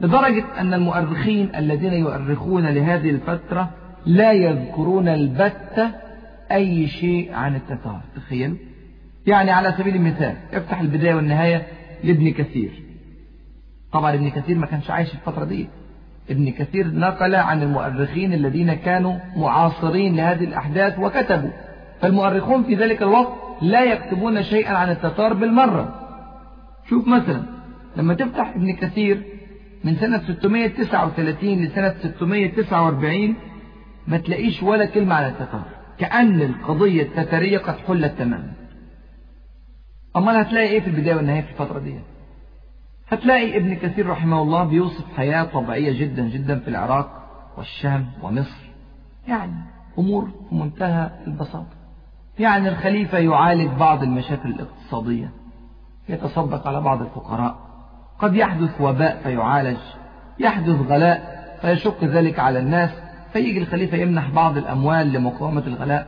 [0.00, 3.70] لدرجة أن المؤرخين الذين يؤرخون لهذه الفترة
[4.06, 5.90] لا يذكرون البتة
[6.52, 8.00] أي شيء عن التتار.
[8.16, 8.56] تخيل
[9.26, 11.66] يعني على سبيل المثال افتح البداية والنهاية
[12.04, 12.82] لابن كثير.
[13.92, 15.68] طبعا ابن كثير ما كانش عايش الفترة دي.
[16.30, 21.50] ابن كثير نقل عن المؤرخين الذين كانوا معاصرين لهذه الأحداث وكتبوا.
[22.00, 23.32] فالمؤرخون في ذلك الوقت
[23.62, 26.02] لا يكتبون شيئا عن التتار بالمرة.
[26.88, 27.42] شوف مثلا
[27.96, 29.22] لما تفتح ابن كثير
[29.84, 33.34] من سنة 639 لسنة 649
[34.06, 35.64] ما تلاقيش ولا كلمة عن التتار.
[35.98, 38.52] كأن القضية التتارية قد حلت تماما.
[40.16, 41.94] أمال هتلاقي إيه في البداية والنهاية في الفترة دي؟
[43.08, 47.22] هتلاقي ابن كثير رحمه الله بيوصف حياة طبيعية جدا جدا في العراق
[47.56, 48.66] والشام ومصر.
[49.28, 49.52] يعني
[49.98, 51.76] أمور في منتهى البساطة.
[52.38, 55.30] يعني الخليفة يعالج بعض المشاكل الاقتصادية
[56.08, 57.56] يتصدق على بعض الفقراء
[58.18, 59.78] قد يحدث وباء فيعالج
[60.38, 62.90] يحدث غلاء فيشق ذلك على الناس
[63.32, 66.06] فيجي الخليفة يمنح بعض الأموال لمقاومة الغلاء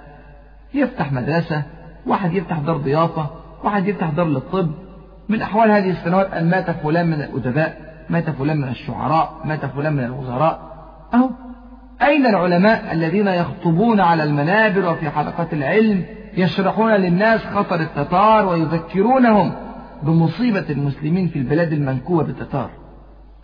[0.75, 1.63] يفتح مدرسة
[2.07, 3.31] واحد يفتح دار ضيافة
[3.65, 4.71] واحد يفتح دار للطب
[5.29, 9.93] من أحوال هذه السنوات أن مات فلان من الأدباء مات فلان من الشعراء مات فلان
[9.93, 10.61] من الوزراء.
[11.15, 11.31] أهو
[12.03, 16.05] أين العلماء الذين يخطبون على المنابر وفي حلقات العلم
[16.37, 19.53] يشرحون للناس خطر التتار ويذكرونهم
[20.03, 22.71] بمصيبة المسلمين في البلاد المنكوبة بالتتار؟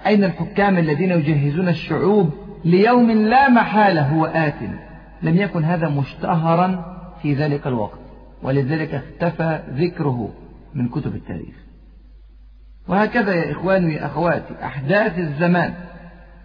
[0.07, 2.31] أين الحكام الذين يجهزون الشعوب
[2.64, 4.55] ليوم لا محالة هو آت؟
[5.22, 6.85] لم يكن هذا مشتهرا
[7.22, 8.04] في ذلك الوقت.
[8.42, 10.35] ولذلك اختفى ذكره
[10.75, 11.55] من كتب التاريخ.
[12.88, 15.75] وهكذا يا إخواني يا أخواتي أحداث الزمان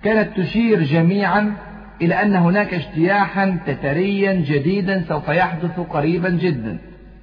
[0.04, 1.54] كانت تشير جميعا
[2.02, 6.78] إلى أن هناك اجتياحا تتريا جديدا سوف يحدث قريبا جدا.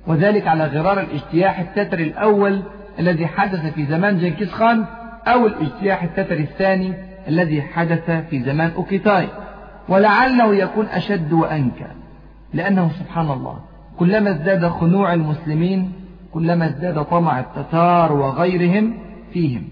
[0.06, 2.62] وذلك على غرار الاجتياح التتري الأول
[2.98, 4.84] الذي حدث في زمان جنكيز خان
[5.26, 6.94] أو الاجتياح التتري الثاني
[7.28, 9.28] الذي حدث في زمان أوكيتاي.
[9.88, 11.86] ولعله يكون أشد وأنكى
[12.54, 13.60] لأنه سبحان الله
[13.98, 15.92] كلما ازداد خنوع المسلمين
[16.32, 18.94] كلما ازداد طمع التتار وغيرهم
[19.32, 19.68] فيهم.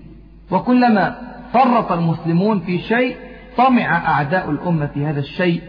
[0.50, 1.16] وكلما
[1.52, 3.16] فرط المسلمون في شيء
[3.56, 5.62] طمع أعداء الأمة في هذا الشيء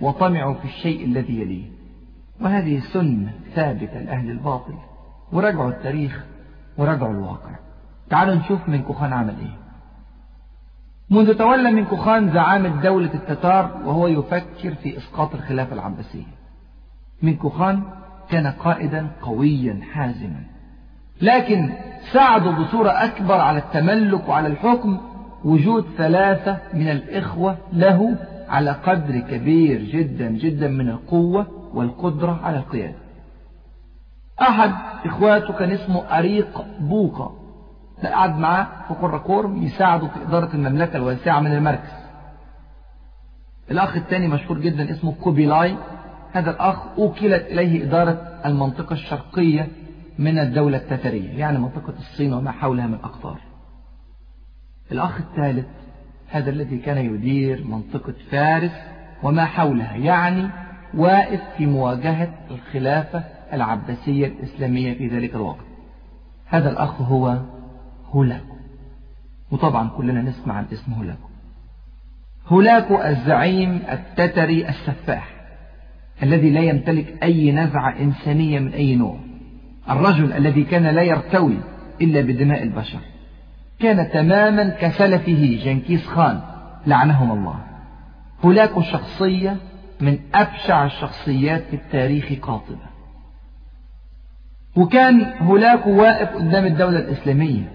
[0.00, 1.64] وطمعوا في الشيء الذي يليه.
[2.40, 4.74] وهذه سنة ثابتة لأهل الباطل.
[5.32, 6.24] وراجعوا التاريخ
[6.78, 7.50] وراجعوا الواقع.
[8.10, 9.56] تعالوا نشوف من كوخان عمل إيه.
[11.10, 16.36] منذ تولى من كوخان زعامة دولة التتار وهو يفكر في إسقاط الخلافة العباسية.
[17.22, 17.82] من كوخان
[18.30, 20.40] كان قائدا قويا حازما.
[21.22, 21.72] لكن
[22.12, 25.00] ساعدوا بصورة أكبر على التملك وعلى الحكم
[25.44, 28.16] وجود ثلاثة من الإخوة له
[28.48, 32.96] على قدر كبير جدا جدا من القوة والقدرة على القيادة.
[34.42, 34.72] أحد
[35.04, 37.34] إخواته كان اسمه أريق بوقا
[38.02, 41.92] ده قعد معاه في قرقورم يساعده في إدارة المملكة الواسعة من المركز.
[43.70, 45.76] الأخ الثاني مشهور جدا اسمه كوبيلاي.
[46.36, 49.68] هذا الأخ أوكلت إليه إدارة المنطقة الشرقية
[50.18, 53.40] من الدولة التترية يعني منطقة الصين وما حولها من أقطار.
[54.92, 55.66] الأخ الثالث
[56.28, 58.72] هذا الذي كان يدير منطقة فارس
[59.22, 60.48] وما حولها يعني
[60.94, 65.66] واقف في مواجهة الخلافة العباسية الإسلامية في ذلك الوقت.
[66.46, 67.38] هذا الأخ هو
[68.06, 68.56] هولاكو.
[69.50, 71.28] وطبعا كلنا نسمع عن اسم هولاكو.
[72.46, 75.35] هولاكو الزعيم التتري السفاح.
[76.22, 79.16] الذي لا يمتلك أي نزعة إنسانية من أي نوع.
[79.90, 81.58] الرجل الذي كان لا يرتوي
[82.00, 82.98] إلا بدماء البشر.
[83.78, 86.40] كان تماما كسلفه جنكيز خان
[86.86, 87.60] لعنهم الله.
[88.44, 89.56] هولاكو شخصية
[90.00, 92.86] من أبشع الشخصيات في التاريخ قاطبة.
[94.76, 97.72] وكان هولاكو واقف قدام الدولة الإسلامية.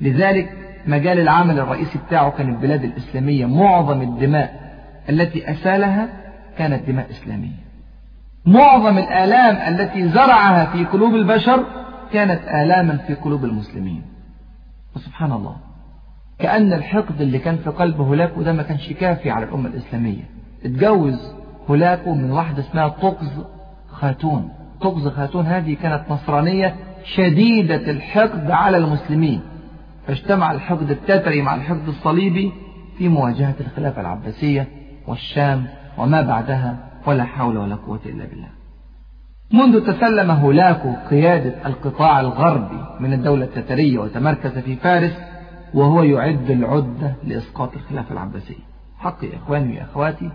[0.00, 0.52] لذلك
[0.86, 3.46] مجال العمل الرئيسي بتاعه كان البلاد الإسلامية.
[3.46, 4.72] معظم الدماء
[5.08, 6.08] التي أسالها
[6.58, 7.61] كانت دماء إسلامية.
[8.46, 11.64] معظم الآلام التي زرعها في قلوب البشر
[12.12, 14.02] كانت آلاما في قلوب المسلمين.
[14.96, 15.56] وسبحان الله.
[16.38, 20.22] كأن الحقد اللي كان في قلب هولاكو ده ما كانش كافي على الأمة الإسلامية.
[20.64, 21.34] اتجوز
[21.70, 23.30] هولاكو من واحدة اسمها طقز
[23.88, 24.48] خاتون.
[24.80, 26.74] طقز خاتون هذه كانت نصرانية
[27.04, 29.40] شديدة الحقد على المسلمين.
[30.06, 32.52] فاجتمع الحقد التتري مع الحقد الصليبي
[32.98, 34.68] في مواجهة الخلافة العباسية
[35.06, 35.66] والشام
[35.98, 36.91] وما بعدها.
[37.06, 38.48] ولا حول ولا قوة إلا بالله.
[39.52, 45.18] منذ تسلم هولاكو قيادة القطاع الغربي من الدولة التترية وتمركز في فارس
[45.74, 48.64] وهو يعد العدة لإسقاط الخلافة العباسية.
[48.98, 50.30] حق يا إخواني يا أخواتي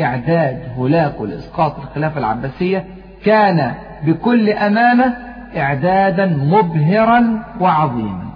[0.00, 2.86] إعداد هولاكو لإسقاط الخلافة العباسية
[3.24, 3.74] كان
[4.06, 5.16] بكل أمانة
[5.56, 8.32] إعدادا مبهرا وعظيما.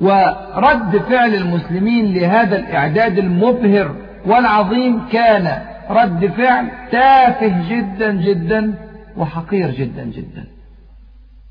[0.00, 3.94] ورد فعل المسلمين لهذا الإعداد المبهر
[4.26, 8.74] والعظيم كان رد فعل تافه جدا جدا
[9.16, 10.44] وحقير جدا جدا.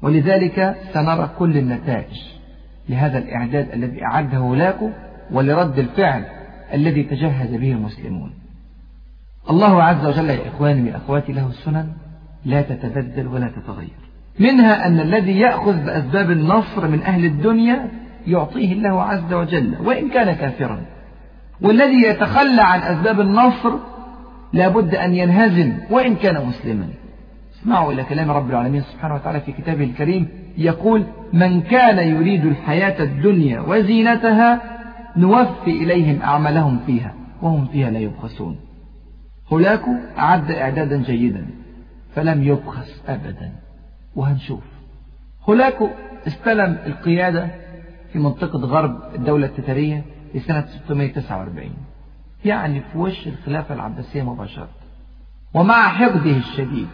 [0.02, 2.18] ولذلك سنرى كل النتائج
[2.90, 4.90] لهذا الإعداد الذي أعده هولاكو
[5.32, 6.24] ولرد الفعل
[6.74, 8.34] الذي تجهز به المسلمون.
[9.50, 11.88] الله عز وجل يا إخواني وأخواتي له السنن
[12.46, 13.98] لا تتبدل ولا تتغير.
[14.40, 17.90] منها أن الذي يأخذ بأسباب النصر من أهل الدنيا
[18.28, 20.82] يعطيه الله عز وجل وإن كان كافرا.
[21.62, 23.74] والذي يتخلى عن أسباب النصر
[24.54, 26.88] لابد أن ينهزم وإن كان مسلما.
[27.62, 30.28] اسمعوا إلى كلام رب العالمين سبحانه وتعالى في كتابه الكريم.
[30.58, 34.62] يقول من كان يريد الحياة الدنيا وزينتها
[35.18, 38.60] نوفي إليهم أعمالهم فيها وهم فيها لا يبخسون.
[39.54, 41.48] هولاكو أعد إعدادا جيدا
[42.16, 43.52] فلم يبخس أبدا.
[44.16, 44.64] وهنشوف.
[45.50, 45.90] هولاكو
[46.28, 47.48] استلم القيادة
[48.14, 51.72] في منطقة غرب الدولة التتارية في سنة 649
[52.46, 54.70] يعني في وش الخلافة العباسية مباشرة.
[55.54, 56.88] ومع حقده الشديد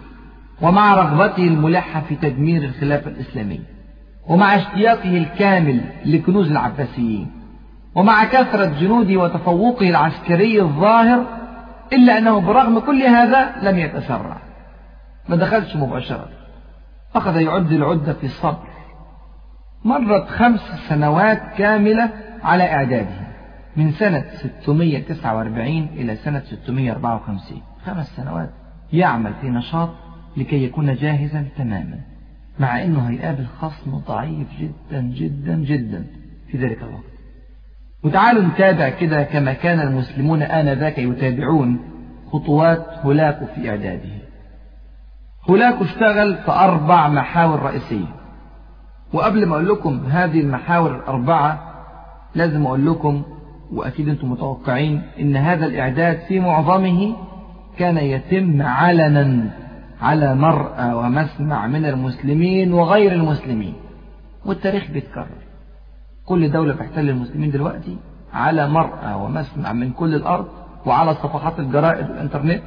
[0.62, 3.73] ومع رغبته الملحة في تدمير الخلافة الإسلامية
[4.27, 7.32] ومع اشتياقه الكامل لكنوز العباسيين
[7.95, 11.25] ومع كثرة جنوده وتفوقه العسكري الظاهر
[11.93, 14.38] إلا أنه برغم كل هذا لم يتسرع.
[15.29, 16.29] ما دخلش مباشرة.
[17.15, 18.67] أخذ يعد العدة في الصبر.
[19.86, 22.10] مرت خمس سنوات كاملة
[22.43, 23.33] على إعداده.
[23.76, 28.50] من سنة 649 إلى سنة 654 خمس سنوات
[28.94, 29.90] يعمل في نشاط
[30.38, 32.00] لكي يكون جاهزا تماما
[32.60, 36.06] مع أنه هيقابل خصم ضعيف جدا جدا جدا
[36.52, 37.04] في ذلك الوقت.
[38.04, 41.80] وتعالوا نتابع كده كما كان المسلمون آنذاك يتابعون
[42.32, 44.10] خطوات هولاكو في إعداده.
[45.50, 48.16] هولاكو اشتغل في أربع محاور رئيسية.
[49.14, 51.74] وقبل ما أقول لكم هذه المحاور الأربعة
[52.36, 53.24] لازم أقول لكم
[53.74, 57.16] وأكيد أنتم متوقعين إن هذا الإعداد في معظمه
[57.78, 59.50] كان يتم علنا
[60.02, 63.74] على مرأى ومسمع من المسلمين وغير المسلمين.
[64.46, 65.28] والتاريخ بيتكرر.
[66.26, 67.98] كل دولة بتحتل المسلمين دلوقتي
[68.34, 70.48] على مرأى ومسمع من كل الأرض
[70.86, 72.62] وعلى صفحات الجرائد والإنترنت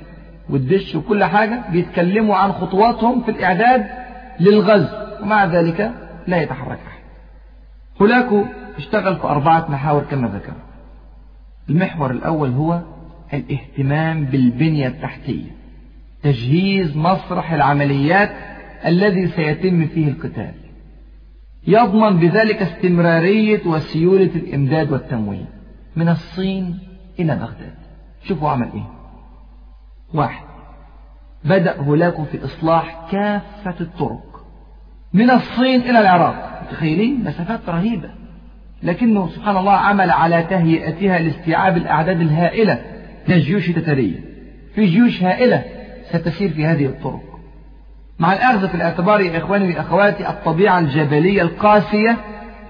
[0.51, 3.87] والدش وكل حاجة بيتكلموا عن خطواتهم في الإعداد
[4.41, 4.89] للغزو
[5.23, 5.93] ومع ذلك
[6.27, 7.03] لا يتحرك أحد.
[8.03, 8.45] هولاكو
[8.77, 10.53] اشتغل في أربعة محاور كما ذكر
[11.71, 12.83] المحور الأول هو
[13.35, 15.51] الاهتمام بالبنية التحتية
[16.23, 18.31] تجهيز مسرح العمليات
[18.87, 20.55] الذي سيتم فيه القتال.
[21.67, 25.47] يضمن بذلك استمرارية وسيولة الإمداد والتموين
[25.97, 26.79] من الصين
[27.19, 27.75] إلى بغداد.
[28.25, 28.91] شوفوا عمل إيه.
[30.15, 30.47] واحد
[31.45, 34.47] بدأ هولاكو في إصلاح كافة الطرق
[35.13, 36.63] من الصين إلى العراق.
[36.63, 38.11] متخيلين؟ مسافات رهيبة.
[38.83, 42.81] لكنه سبحان الله عمل على تهيئتها لاستيعاب الأعداد الهائلة
[43.29, 44.21] من الجيوش التتارية
[44.75, 45.65] في جيوش هائلة
[46.11, 47.23] ستسير في هذه الطرق.
[48.19, 52.17] مع الأخذ في الاعتبار يا إخواني وأخواتي الطبيعة الجبلية القاسية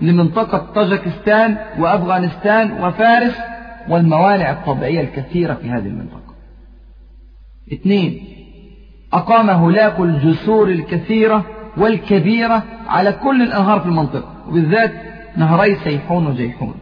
[0.01, 3.39] لمنطقة طاجكستان وأفغانستان وفارس
[3.89, 6.35] والموانع الطبيعية الكثيرة في هذه المنطقة.
[7.73, 8.21] اثنين
[9.13, 11.45] أقام هولاكو الجسور الكثيرة
[11.77, 14.93] والكبيرة على كل الأنهار في المنطقة وبالذات
[15.37, 16.75] نهري سيحون وجيحون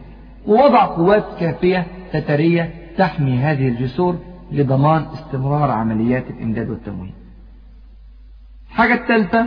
[0.47, 4.19] ووضع قوات كافية تترية تحمي هذه الجسور
[4.51, 7.13] لضمان استمرار عمليات الإمداد والتموين
[8.69, 9.45] الحاجة الثالثة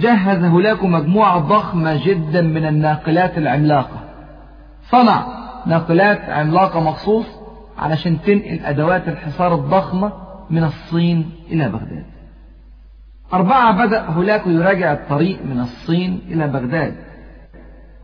[0.00, 4.00] جهز هولاكو مجموعة ضخمة جدا من الناقلات العملاقة.
[4.90, 5.26] صنع
[5.66, 7.26] ناقلات عملاقة مخصوص
[7.78, 10.12] علشان تنقل أدوات الحصار الضخمة
[10.50, 12.04] من الصين إلى بغداد.
[13.32, 16.94] أربعة بدأ هولاكو يراجع الطريق من الصين إلى بغداد.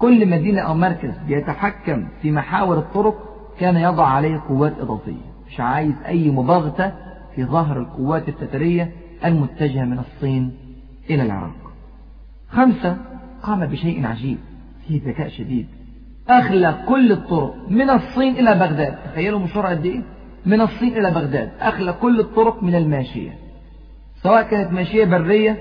[0.02, 3.14] كل مدينة أو مركز بيتحكم في محاور الطرق
[3.60, 5.32] كان يضع عليه قوات إضافية.
[5.48, 6.92] مش عايز أي مباغتة
[7.34, 8.92] في ظهر القوات التترية
[9.24, 10.52] المتجهة من الصين
[11.10, 11.72] إلى العراق.
[12.48, 12.96] خمسة
[13.42, 14.38] قام بشيء عجيب
[14.88, 15.66] فيه ذكاء شديد.
[16.28, 18.94] أخلى كل الطرق من الصين إلى بغداد.
[19.04, 20.02] تخيلوا مشوار قد إيه؟
[20.46, 21.50] من الصين إلى بغداد.
[21.60, 23.30] أخلى كل الطرق من الماشية.
[24.22, 25.58] سواء كانت ماشية برية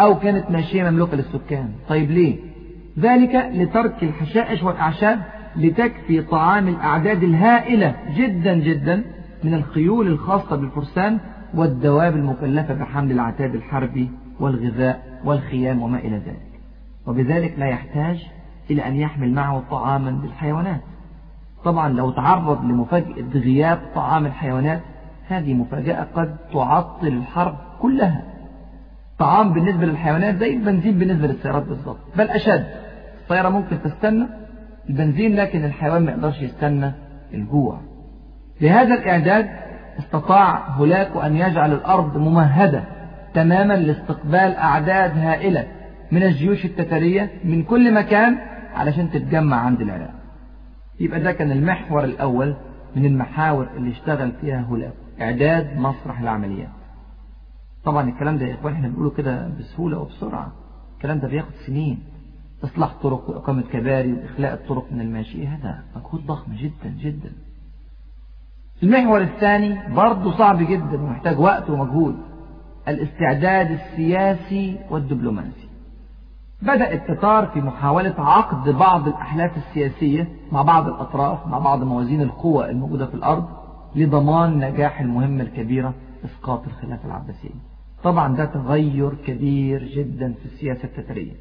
[0.00, 1.68] أو كانت ماشية مملوكة للسكان.
[1.88, 2.53] طيب ليه؟
[2.98, 5.20] ذلك لترك الحشائش والأعشاب
[5.56, 9.04] لتكفي طعام الأعداد الهائلة جدا جدا
[9.44, 11.18] من الخيول الخاصة بالفرسان
[11.54, 16.60] والدواب المكلفة بحمل العتاد الحربي والغذاء والخيام وما إلى ذلك.
[17.06, 18.26] وبذلك لا يحتاج
[18.70, 20.80] إلى أن يحمل معه طعاما للحيوانات
[21.64, 24.80] طبعا لو تعرض لمفاجأة غياب طعام الحيوانات
[25.28, 28.22] هذه مفاجأة قد تعطل الحرب كلها.
[29.18, 32.83] طعام بالنسبة للحيوانات زي البنزين بالنسبة للسيارات بالضبط بل أشد.
[33.24, 34.26] الطيارة ممكن تستنى
[34.90, 36.92] البنزين لكن الحيوان ما يقدرش يستنى
[37.34, 37.80] الجوع.
[38.60, 39.50] بهذا الإعداد
[39.98, 42.84] استطاع هولاكو أن يجعل الأرض ممهدة
[43.34, 45.66] تماما لاستقبال أعداد هائلة
[46.12, 48.38] من الجيوش التتارية من كل مكان
[48.74, 50.14] علشان تتجمع عند العراق.
[51.00, 52.54] يبقى ده كان المحور الأول
[52.96, 56.68] من المحاور اللي اشتغل فيها هولاكو إعداد مسرح العمليات.
[57.84, 60.52] طبعا الكلام ده يا إخوان إحنا بنقوله كده بسهولة وبسرعة.
[60.96, 61.98] الكلام ده بياخد سنين.
[62.64, 67.32] إصلاح طرق وإقامة كباري وإخلاء الطرق من الماشية هذا مجهود ضخم جدا جدا.
[68.82, 72.16] المحور الثاني برضه صعب جدا ومحتاج وقت ومجهود.
[72.88, 75.68] الاستعداد السياسي والدبلوماسي.
[76.62, 82.70] بدأ التتار في محاولة عقد بعض الأحلاف السياسية مع بعض الأطراف مع بعض موازين القوى
[82.70, 83.48] الموجودة في الأرض
[83.96, 85.94] لضمان نجاح المهمة الكبيرة
[86.24, 87.50] إسقاط الخلافة العباسية
[88.02, 91.32] طبعا ده تغير كبير جدا في السياسة التتارية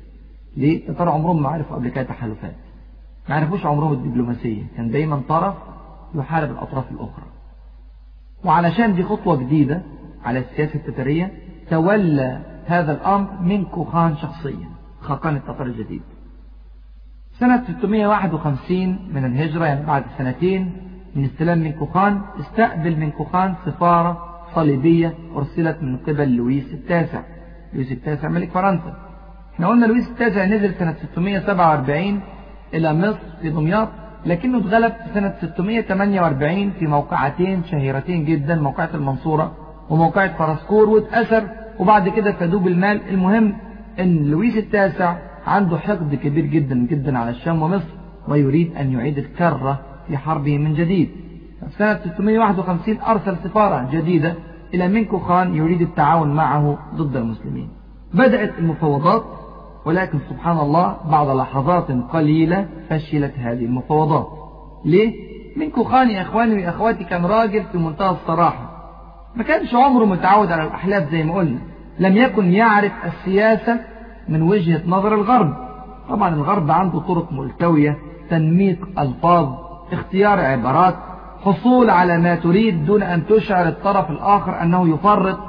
[0.57, 2.55] ليه؟ التتار عمرهم ما عرفوا قبل كده تحالفات.
[3.29, 4.63] ما عرفوش عمرهم الدبلوماسية.
[4.77, 5.55] كان دايما طرف
[6.15, 7.25] يحارب الأطراف الأخرى.
[8.45, 9.81] وعلشان دي خطوة جديدة
[10.25, 11.31] على السياسة التتارية
[11.69, 14.69] تولى هذا الأمر من كوخان شخصيا
[15.01, 16.01] خاقان التتار الجديد.
[17.39, 20.71] سنة 651 من الهجرة يعني بعد سنتين
[21.15, 27.21] من استلام من كوخان استقبل من كوخان سفارة صليبية أرسلت من قبل لويس التاسع.
[27.73, 29.12] لويس التاسع ملك فرنسا.
[29.53, 32.19] إحنا قلنا لويس التاسع نزل سنة 647
[32.73, 33.87] إلى مصر في دمياط
[34.25, 39.51] لكنه اتغلب في سنة 648 في موقعتين شهيرتين جدا موقعة المنصورة
[39.89, 41.43] وموقعة فرسكور واتأثر
[41.79, 43.53] وبعد كده فادوه بالمال المهم
[43.99, 45.15] إن لويس التاسع
[45.47, 47.87] عنده حقد كبير جدا جدا على الشام ومصر
[48.27, 51.09] ويريد أن يعيد الكرة في حربه من جديد.
[51.69, 54.35] في سنة 651 أرسل سفارة جديدة
[54.73, 57.69] إلى منكو خان يريد التعاون معه ضد المسلمين.
[58.13, 59.23] بدأت المفاوضات
[59.85, 64.27] ولكن سبحان الله بعد لحظات قليلة فشلت هذه المفاوضات.
[64.85, 65.13] ليه؟
[65.57, 68.69] منكو خان يا إخواني وأخواتي كان راجل في منتهى الصراحة.
[69.35, 71.59] ما كانش عمره متعود على الأحلاف زي ما قلنا.
[71.99, 73.79] لم يكن يعرف السياسة
[74.29, 75.53] من وجهة نظر الغرب.
[76.09, 77.97] طبعا الغرب عنده طرق ملتوية
[78.29, 79.49] تنميق ألفاظ
[79.91, 80.95] اختيار عبارات
[81.45, 85.39] حصول على ما تريد دون أن تشعر الطرف الآخر أنه يفرط.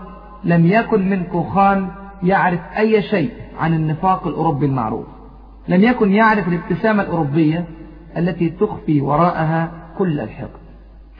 [0.44, 1.88] لم يكن من كوخان
[2.24, 5.06] يعرف أي شيء عن النفاق الأوروبي المعروف.
[5.68, 7.64] لم يكن يعرف الابتسامة الأوروبية
[8.16, 10.64] التي تخفي وراءها كل الحقد.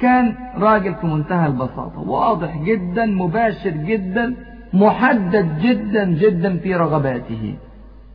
[0.01, 4.35] كان راجل في منتهى البساطة واضح جدا مباشر جدا
[4.73, 7.55] محدد جدا جدا في رغباته.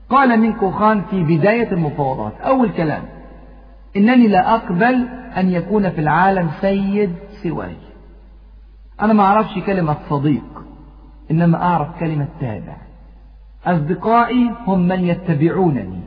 [0.09, 3.03] قال من كوخان في بداية المفاوضات أول كلام
[3.97, 7.13] إنني لا أقبل أن يكون في العالم سيد
[7.43, 7.75] سواي.
[9.01, 10.58] أنا ما أعرفش كلمة صديق.
[11.31, 12.77] إنما أعرف كلمة تابع.
[13.65, 15.99] أصدقائي هم من يتبعونني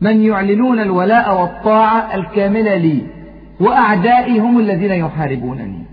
[0.00, 3.06] من يعلنون الولاء والطاعة الكاملة لي
[3.60, 5.84] وأعدائي هم الذين يحاربونني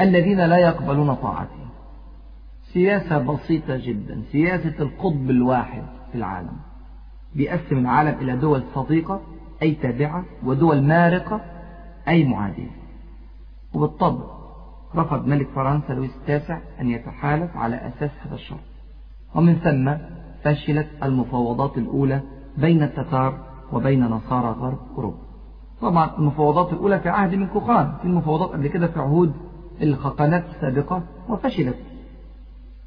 [0.00, 1.66] الذين لا يقبلون طاعتي.
[2.72, 6.56] سياسة بسيطة جدا سياسة القطب الواحد في العالم.
[7.34, 9.20] بيقسم العالم إلى دول صديقة
[9.62, 11.40] أي تابعة ودول مارقة
[12.08, 12.70] أي معادية.
[13.74, 14.37] وبالطبع
[14.96, 18.58] رفض ملك فرنسا لويس التاسع أن يتحالف على أساس هذا الشرط.
[19.34, 19.92] ومن ثم
[20.44, 22.20] فشلت المفاوضات الأولى
[22.56, 23.38] بين التتار
[23.72, 25.18] وبين نصارى غرب أوروبا.
[25.80, 29.32] طبعا المفاوضات الأولى في عهد من كوخان في المفاوضات قبل كده في عهود
[29.82, 31.76] الخقانات السابقة وفشلت.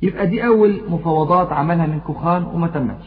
[0.02, 3.06] يبقى دي أول مفاوضات عملها من كوخان وما تمتش.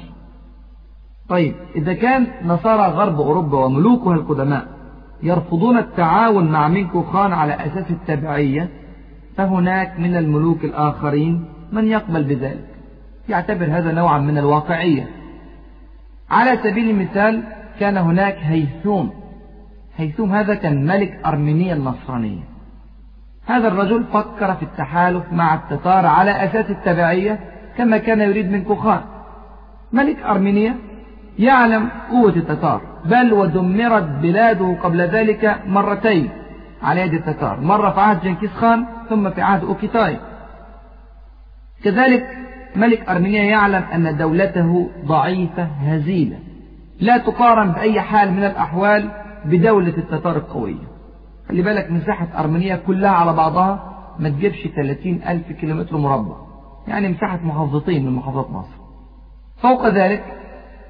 [1.28, 4.68] طيب إذا كان نصارى غرب أوروبا وملوكها القدماء
[5.22, 8.70] يرفضون التعاون مع من كوخان على أساس التبعية
[9.36, 12.68] فهناك من الملوك الآخرين من يقبل بذلك.
[13.28, 15.08] يعتبر هذا نوعا من الواقعية.
[16.30, 17.42] على سبيل المثال
[17.80, 19.10] كان هناك هيثوم.
[19.96, 22.42] هيثوم هذا كان ملك أرمينيا النصرانية.
[23.46, 27.40] هذا الرجل فكر في التحالف مع التتار على أساس التبعية
[27.76, 29.00] كما كان يريد من كوخان
[29.92, 30.76] ملك أرمينيا
[31.38, 36.28] يعلم قوة التتار بل ودمرت بلاده قبل ذلك مرتين.
[36.84, 37.60] على يد التتار.
[37.60, 40.18] مرة في عهد جنكيز خان ثم في عهد أوكيتاي
[41.84, 42.26] كذلك
[42.76, 46.38] ملك أرمينيا يعلم أن دولته ضعيفة هزيلة.
[47.00, 49.10] لا تقارن بأي حال من الأحوال
[49.44, 50.88] بدولة التتار القوية.
[51.48, 56.36] خلي بالك مساحة أرمينيا كلها على بعضها ما تجيبش 30 ألف كيلومتر مربع.
[56.88, 58.76] يعني مساحة محافظتين من محافظات مصر.
[59.56, 60.24] فوق ذلك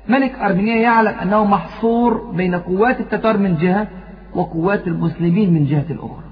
[0.09, 3.89] ملك أرمينيا يعلم أنه محصور بين قوات التتار من جهة
[4.35, 6.25] وقوات المسلمين من جهة الأخرى.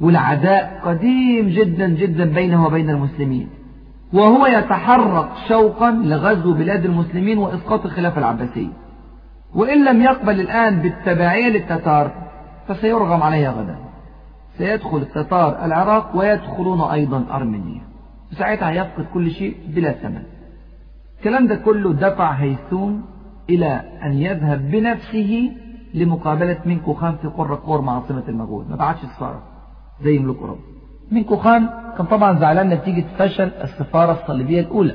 [0.00, 3.48] والعداء قديم جدا جدا بينه وبين المسلمين.
[4.12, 8.72] وهو يتحرك شوقا لغزو بلاد المسلمين وإسقاط الخلافة العباسية.
[9.54, 12.10] وإن لم يقبل الآن بالتبعية للتتار
[12.68, 13.76] فسيرغم عليها غدا.
[14.58, 17.82] سيدخل التتار العراق ويدخلون أيضا أرمينيا.
[18.38, 20.22] ساعتها يفقد كل شيء بلا ثمن.
[21.18, 23.04] الكلام ده كله دفع هيثوم
[23.50, 25.50] إلى أن يذهب بنفسه
[25.94, 29.42] لمقابلة منكو خان في قرة قور مع عاصمة المغول ما بعدش السفارة
[30.04, 30.60] زي ملوك أوروبا
[31.10, 31.68] منكو خان
[31.98, 34.94] كان طبعا زعلان نتيجة فشل السفارة الصليبية الأولى.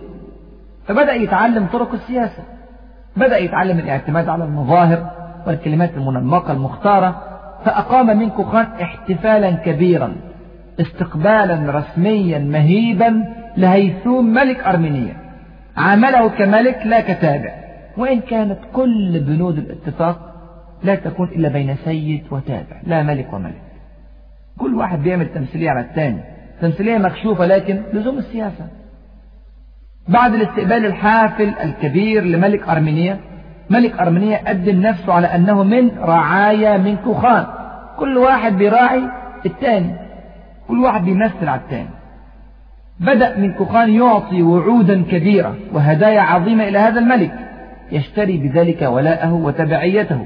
[0.85, 2.43] فبدأ يتعلم طرق السياسة.
[3.17, 5.11] بدأ يتعلم الاعتماد على المظاهر
[5.47, 7.21] والكلمات المنمقة المختارة.
[7.65, 10.15] فأقام منكو خان احتفالا كبيرا
[10.81, 13.23] استقبالا رسميا مهيبا
[13.57, 15.17] لهيثوم ملك أرمينيا.
[15.77, 17.51] عامله كملك لا كتابع.
[17.97, 20.36] وإن كانت كل بنود الاتفاق
[20.83, 23.61] لا تكون إلا بين سيد وتابع لا ملك وملك.
[24.59, 26.19] كل واحد بيعمل تمثيلية على الثاني
[26.61, 28.67] تمثيلية مكشوفة لكن لزوم السياسة.
[30.07, 33.19] بعد الاستقبال الحافل الكبير لملك أرمينيا
[33.69, 37.45] ملك أرمينيا قدم نفسه على أنه من رعايا من كوخان
[37.99, 39.03] كل واحد بيراعي
[39.45, 39.95] الثاني
[40.67, 41.89] كل واحد بيمثل على الثاني
[42.99, 47.31] بدأ من كوخان يعطي وعودا كبيرة وهدايا عظيمة إلى هذا الملك
[47.91, 50.25] يشتري بذلك ولاءه وتبعيته.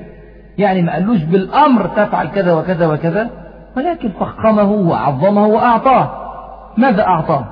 [0.61, 3.29] يعني ما قالوش بالأمر تفعل كذا وكذا وكذا
[3.77, 6.11] ولكن فخمه وعظمه وأعطاه.
[6.77, 7.45] ماذا أعطاه؟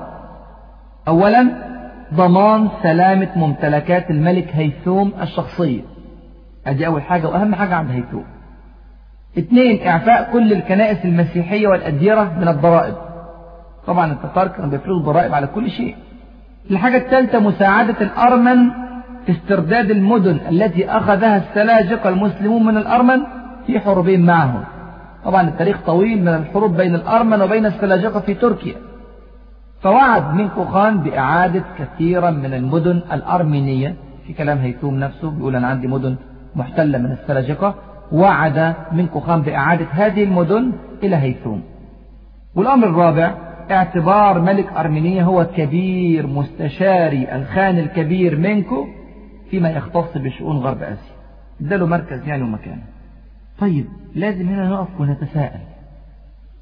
[1.08, 1.48] أولا
[2.14, 5.82] ضمان سلامة ممتلكات الملك هيثوم الشخصية.
[6.66, 8.24] أدي أول حاجة وأهم حاجة عند هيثوم.
[9.38, 12.94] اثنين إعفاء كل الكنائس المسيحية والأديرة من الضرائب.
[13.86, 15.96] طبعا التتار كانوا بيفرضوا ضرائب على كل شيء.
[16.70, 18.70] الحاجة الثالثة مساعدة الأرمن
[19.30, 23.22] في استرداد المدن التي أخذها السلاجقة المسلمون من الأرمن
[23.66, 24.64] في حروبهم معهم.
[25.24, 28.74] طبعا التاريخ طويل من الحروب بين الأرمن وبين السلاجقة في تركيا.
[29.82, 33.94] فوعد من كوخان بإعادة كثيرا من المدن الأرمينية
[34.26, 36.16] في كلام هيثوم نفسه بيقول أنا عندي مدن
[36.56, 37.74] محتلة من السلاجقة.
[38.12, 40.72] وعد من كوخان بإعادة هذه المدن
[41.02, 41.62] إلى هيثوم
[42.54, 43.34] والأمر الرابع
[43.70, 48.86] اعتبار ملك أرمينيا هو كبير مستشاري الخان الكبير منكو
[49.50, 51.14] فيما يختص بشؤون غرب آسيا.
[51.60, 52.78] اداله مركز يعني ومكان
[53.58, 55.60] طيب لازم هنا نقف ونتساءل.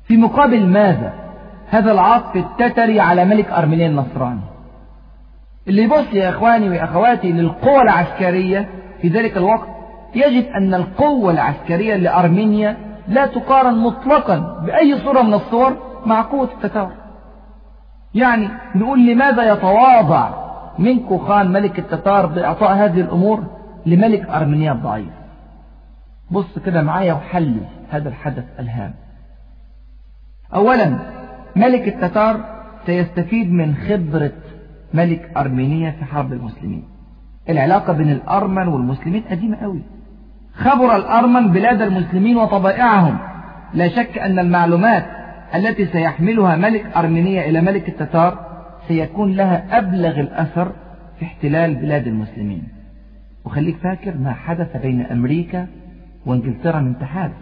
[0.05, 1.13] في مقابل ماذا
[1.71, 4.41] هذا العطف التتري على ملك أرمينيا النصراني؟
[5.69, 8.69] اللي يبص يا إخواني وأخواتي للقوة العسكرية
[9.03, 9.69] في ذلك الوقت
[10.15, 12.77] يجد أن القوة العسكرية لأرمينيا
[13.09, 15.77] لا تقارن مطلقا بأي صورة من الصور
[16.07, 16.93] مع قوة التتار.
[18.15, 20.48] يعني نقول لماذا يتواضع
[20.79, 23.45] منكو خان ملك التتار بإعطاء هذه الأمور
[23.87, 25.13] لملك أرمينيا الضعيف.
[26.31, 27.61] بص كده معايا وحلل
[27.91, 28.95] هذا الحدث الهام.
[30.55, 30.99] أولا
[31.57, 32.41] ملك التتار
[32.87, 34.33] سيستفيد من خبرة
[34.95, 36.85] ملك أرمينيا في حرب المسلمين.
[37.49, 39.83] العلاقة بين الأرمن والمسلمين قديمة قوي.
[40.55, 43.19] خبر الأرمن بلاد المسلمين وطبائعهم.
[43.75, 45.07] لا شك أن المعلومات
[45.55, 48.48] التي سيحملها ملك أرمينيا إلى ملك التتار
[48.89, 50.73] سيكون لها أبلغ الأثر
[51.19, 52.63] في احتلال بلاد المسلمين.
[53.45, 55.67] وخليك فاكر ما حدث بين أمريكا
[56.27, 57.35] وإنجلترا من تحالف.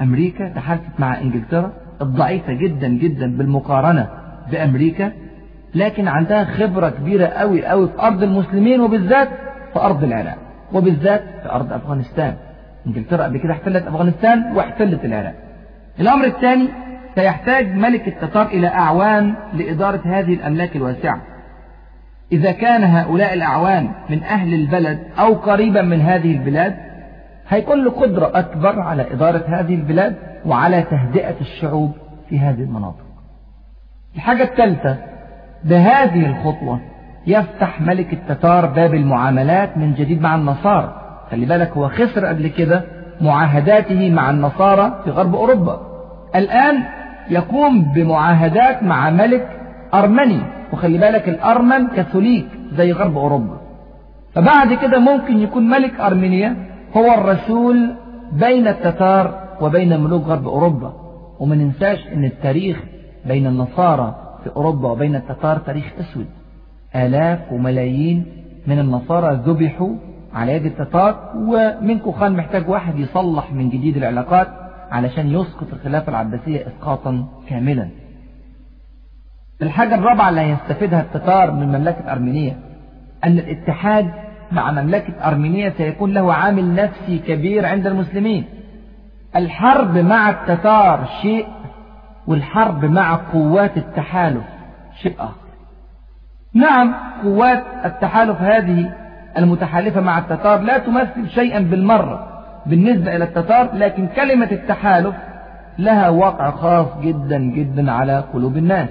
[0.00, 1.72] أمريكا تحالفت مع إنجلترا
[2.02, 4.08] الضعيفة جدا جدا بالمقارنة
[4.50, 5.12] بأمريكا
[5.74, 9.28] لكن عندها خبرة كبيرة قوي قوي في أرض المسلمين وبالذات
[9.72, 10.38] في أرض العراق
[10.72, 12.34] وبالذات في أرض أفغانستان.
[12.86, 15.34] إنجلترا قبل كده احتلت أفغانستان واحتلت العراق.
[16.00, 16.68] الأمر الثاني
[17.14, 21.20] سيحتاج ملك التتار إلى أعوان لإدارة هذه الأملاك الواسعة.
[22.32, 26.76] إذا كان هؤلاء الأعوان من أهل البلد أو قريبا من هذه البلاد
[27.48, 31.92] هيكون له قدرة أكبر على إدارة هذه البلاد وعلى تهدئة الشعوب
[32.28, 33.04] في هذه المناطق.
[34.16, 34.96] الحاجة الثالثة
[35.64, 36.80] بهذه الخطوة
[37.26, 40.96] يفتح ملك التتار باب المعاملات من جديد مع النصارى.
[41.30, 42.84] خلي بالك هو خسر قبل كده
[43.20, 45.80] معاهداته مع النصارى في غرب أوروبا.
[46.34, 46.82] الآن
[47.30, 49.48] يقوم بمعاهدات مع ملك
[49.94, 50.40] أرمني.
[50.72, 53.60] وخلي بالك الأرمن كاثوليك زي غرب أوروبا.
[54.34, 56.56] فبعد كده ممكن يكون ملك أرمينيا
[56.96, 57.94] هو الرسول
[58.32, 60.92] بين التتار وبين ملوك غرب أوروبا.
[61.40, 62.82] وما ننساش أن التاريخ
[63.26, 64.14] بين النصارى
[64.44, 66.26] في أوروبا وبين التتار تاريخ أسود.
[66.96, 68.26] آلاف وملايين
[68.66, 69.94] من النصارى ذبحوا
[70.34, 71.32] على يد التتار.
[71.36, 74.48] ومنكو خان محتاج واحد يصلح من جديد العلاقات.
[74.90, 77.88] علشان يسقط الخلافة العباسية إسقاطا كاملا.
[79.62, 82.56] الحاجة الرابعة اللي هيستفيدها التتار من مملكة أرمينيا
[83.24, 84.12] أن الاتحاد
[84.52, 88.44] مع مملكة أرمينيا سيكون له عامل نفسي كبير عند المسلمين.
[89.36, 91.46] الحرب مع التتار شيء
[92.26, 94.44] والحرب مع قوات التحالف
[95.02, 95.50] شيء آخر.
[96.54, 98.92] نعم قوات التحالف هذه
[99.38, 102.29] المتحالفة مع التتار لا تمثل شيئا بالمرة.
[102.66, 105.14] بالنسبة إلى التتار لكن كلمة التحالف
[105.78, 108.88] لها واقع خاص جدا جدا على قلوب الناس.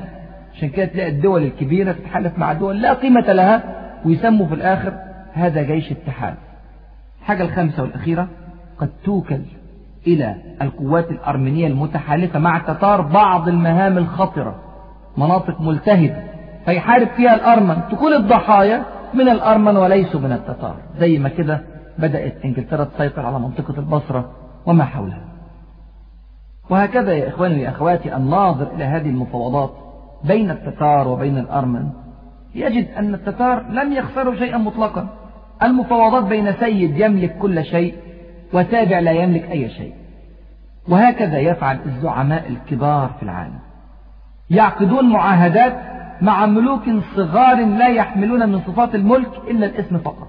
[0.56, 3.64] عشان كده تلاقي الدول الكبيرة تتحالف مع دول لا قيمة لها
[4.06, 4.94] ويسموا في الآخر
[5.34, 6.38] هذا جيش التحالف.
[7.22, 8.28] الحاجة الخامسة والأخيرة
[8.80, 9.42] قد توكل
[10.08, 14.56] إلى القوات الأرمينية المتحالفة مع التتار بعض المهام الخطرة
[15.18, 16.24] مناطق ملتهبة
[16.66, 17.78] فيحارب فيها الأرمن.
[17.92, 21.62] تكون الضحايا من الأرمن وليسوا من التتار زي ما كده
[22.00, 24.32] بدأت إنجلترا تسيطر على منطقة البصرة
[24.66, 25.26] وما حولها.
[26.70, 29.72] وهكذا يا إخواني يا أخواتي الناظر إلى هذه المفاوضات
[30.24, 31.90] بين التتار وبين الأرمن.
[32.56, 35.08] يجد أن التتار لم يخسروا شيئا مطلقا.
[35.64, 37.96] المفاوضات بين سيد يملك كل شيء
[38.54, 39.94] وتابع لا يملك أي شيء.
[40.90, 43.60] وهكذا يفعل الزعماء الكبار في العالم.
[44.50, 45.74] يعقدون معاهدات
[46.22, 46.82] مع ملوك
[47.16, 50.28] صغار لا يحملون من صفات الملك إلا الاسم فقط.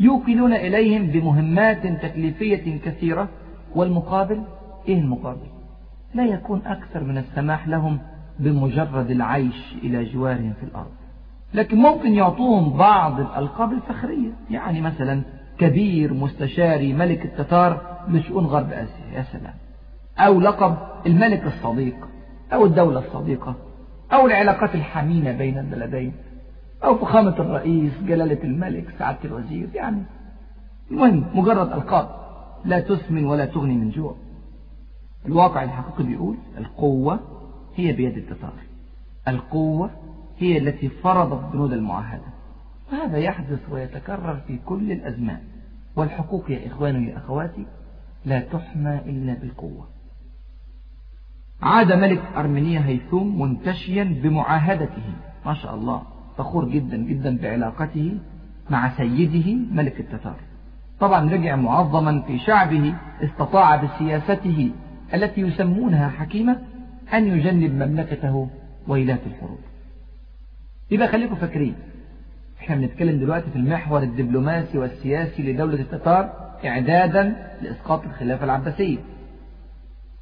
[0.00, 3.28] يوكلون إليهم بمهمات تكليفية كثيرة
[3.74, 4.42] والمقابل
[4.88, 5.46] إيه المقابل؟
[6.14, 7.98] لا يكون أكثر من السماح لهم
[8.38, 10.90] بمجرد العيش إلى جوارهم في الأرض.
[11.54, 15.22] لكن ممكن يعطوهم بعض الألقاب الفخرية يعني مثلا
[15.58, 19.54] كبير مستشاري ملك التتار لشؤون غرب آسيا يا سلام.
[20.18, 20.76] أو لقب
[21.06, 21.96] الملك الصديق
[22.52, 23.54] أو الدولة الصديقة
[24.12, 26.12] أو العلاقات الحميمة بين البلدين.
[26.84, 30.02] أو فخامة الرئيس جلالة الملك سعادة الوزير يعني
[30.90, 32.24] المهم مجرد ألقاب.
[32.64, 34.16] لا تسمن ولا تغني من جوع.
[35.26, 37.20] الواقع الحقيقي بيقول القوة
[37.74, 38.52] هي بيد التتار
[39.28, 39.90] القوة
[40.38, 42.34] هي التي فرضت بنود المعاهدة.
[42.92, 45.40] وهذا يحدث ويتكرر في كل الأزمان.
[45.96, 47.66] والحقوق يا إخواني يا أخواتي
[48.24, 49.88] لا تحمى إلا بالقوة.
[51.62, 55.02] عاد ملك أرمينيا هيثوم منتشيا بمعاهدته.
[55.46, 56.02] ما شاء الله.
[56.38, 58.18] فخور جدا جدا بعلاقته
[58.70, 60.36] مع سيده ملك التتار.
[61.00, 64.70] طبعا رجع معظما في شعبه استطاع بسياسته
[65.14, 66.58] التي يسمونها حكيمة
[67.14, 68.48] أن يجنب مملكته
[68.88, 69.58] ويلات الحروب.
[70.90, 71.74] يبقى خليكم فاكرين
[72.60, 76.32] إحنا بنتكلم دلوقتي في المحور الدبلوماسي والسياسي لدولة التتار
[76.64, 78.98] إعدادا لإسقاط الخلافة العباسية.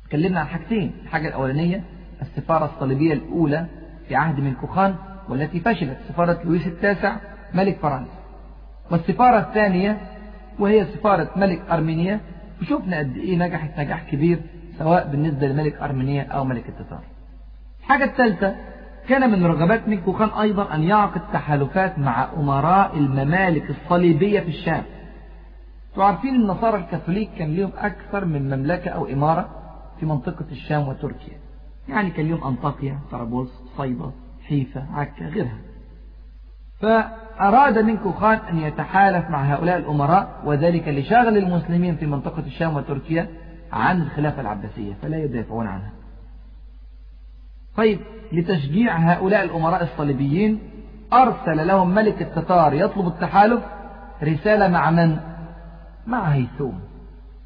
[0.07, 1.85] اتكلمنا عن حاجتين الحاجة الأولانية
[2.23, 3.67] السفارة الصليبية الأولى
[4.09, 4.95] في عهد ملكوخان
[5.29, 7.17] والتي فشلت سفارة لويس التاسع
[7.55, 8.23] ملك فرنسا.
[8.91, 10.01] والسفارة الثانية
[10.59, 12.21] وهي سفارة ملك أرمينيا
[12.61, 14.41] وشوفنا قد إيه نجحت نجاح كبير
[14.79, 17.01] سواء بالنسبة لملك أرمينيا أو ملك التتار.
[17.81, 18.57] الحاجة الثالثة
[19.09, 24.83] كان من رغبات ملكوخان أيضا أن يعقد تحالفات مع أمراء الممالك الصليبية في الشام.
[25.97, 29.49] تعرفين النصارى الكاثوليك كان لهم أكثر من مملكة أو إمارة
[30.01, 31.39] في منطقة الشام وتركيا.
[31.89, 34.11] يعني كان لهم أنطاكيا طرابلس صيدا
[34.53, 35.59] حيفا عكا غيرها.
[36.81, 43.29] فأراد منكو خان أن يتحالف مع هؤلاء الأمراء وذلك لشغل المسلمين في منطقة الشام وتركيا
[43.73, 45.91] عن الخلافة العباسية فلا يدافعون عنها.
[47.77, 47.99] طيب
[48.33, 50.59] لتشجيع هؤلاء الأمراء الصليبيين
[51.13, 53.63] أرسل لهم ملك التتار يطلب التحالف
[54.23, 55.17] رسالة مع من؟
[56.07, 56.81] مع هيثوم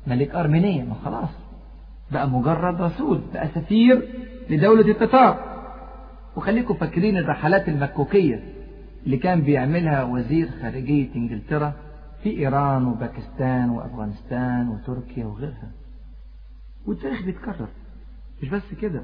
[0.07, 1.29] ملك أرمينيا ما خلاص
[2.13, 4.03] بقى مجرد رسول بقى سفير
[4.51, 5.56] لدولة التتار.
[6.37, 8.43] وخليكم فاكرين الرحلات المكوكية
[9.07, 11.73] اللي كان بيعملها وزير خارجية إنجلترا
[12.23, 15.71] في إيران وباكستان وأفغانستان وتركيا وغيرها.
[16.87, 17.69] والتاريخ بيتكرر.
[18.43, 19.03] مش بس كده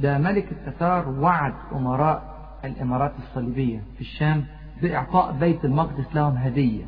[0.00, 4.44] ده ملك التتار وعد أمراء الإمارات الصليبية في الشام
[4.82, 6.84] بإعطاء بيت المقدس لهم هدية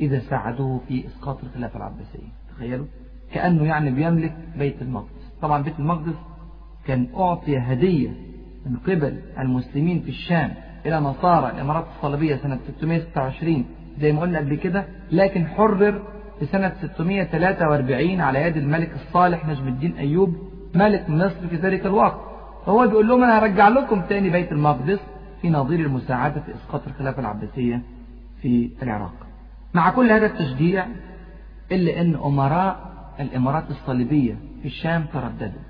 [0.00, 2.28] إذا ساعدوه في إسقاط الخلافة العباسية.
[2.56, 2.86] تخيلوا؟
[3.32, 5.32] كأنه يعني بيملك بيت المقدس.
[5.42, 6.14] طبعا بيت المقدس
[6.86, 8.10] كان أعطي هدية
[8.66, 10.54] من قبل المسلمين في الشام
[10.86, 13.64] إلى نصارى الإمارات الصليبية سنة 626
[14.00, 16.02] زي ما قلنا قبل كده لكن حرر
[16.38, 20.36] في سنة 643 على يد الملك الصالح نجم الدين أيوب
[20.74, 22.20] ملك مصر في ذلك الوقت.
[22.66, 24.98] فهو بيقول لهم أنا هرجع لكم تاني بيت المقدس
[25.42, 27.82] في نظير المساعدة في إسقاط الخلافة العباسية
[28.42, 29.14] في العراق.
[29.74, 30.86] مع كل هذا التشجيع
[31.72, 32.86] إلا أن أمراء
[33.20, 35.60] الإمارات الصليبية في الشام ترددوا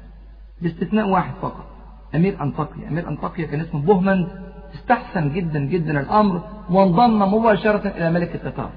[0.63, 1.76] باستثناء واحد فقط.
[2.17, 2.89] أمير أنطاكيا.
[2.89, 4.29] أمير أنطاكيا كان اسمه بوهمند
[4.75, 8.71] استحسن جدا جدا الأمر وانضم مباشرة إلى ملك التتار.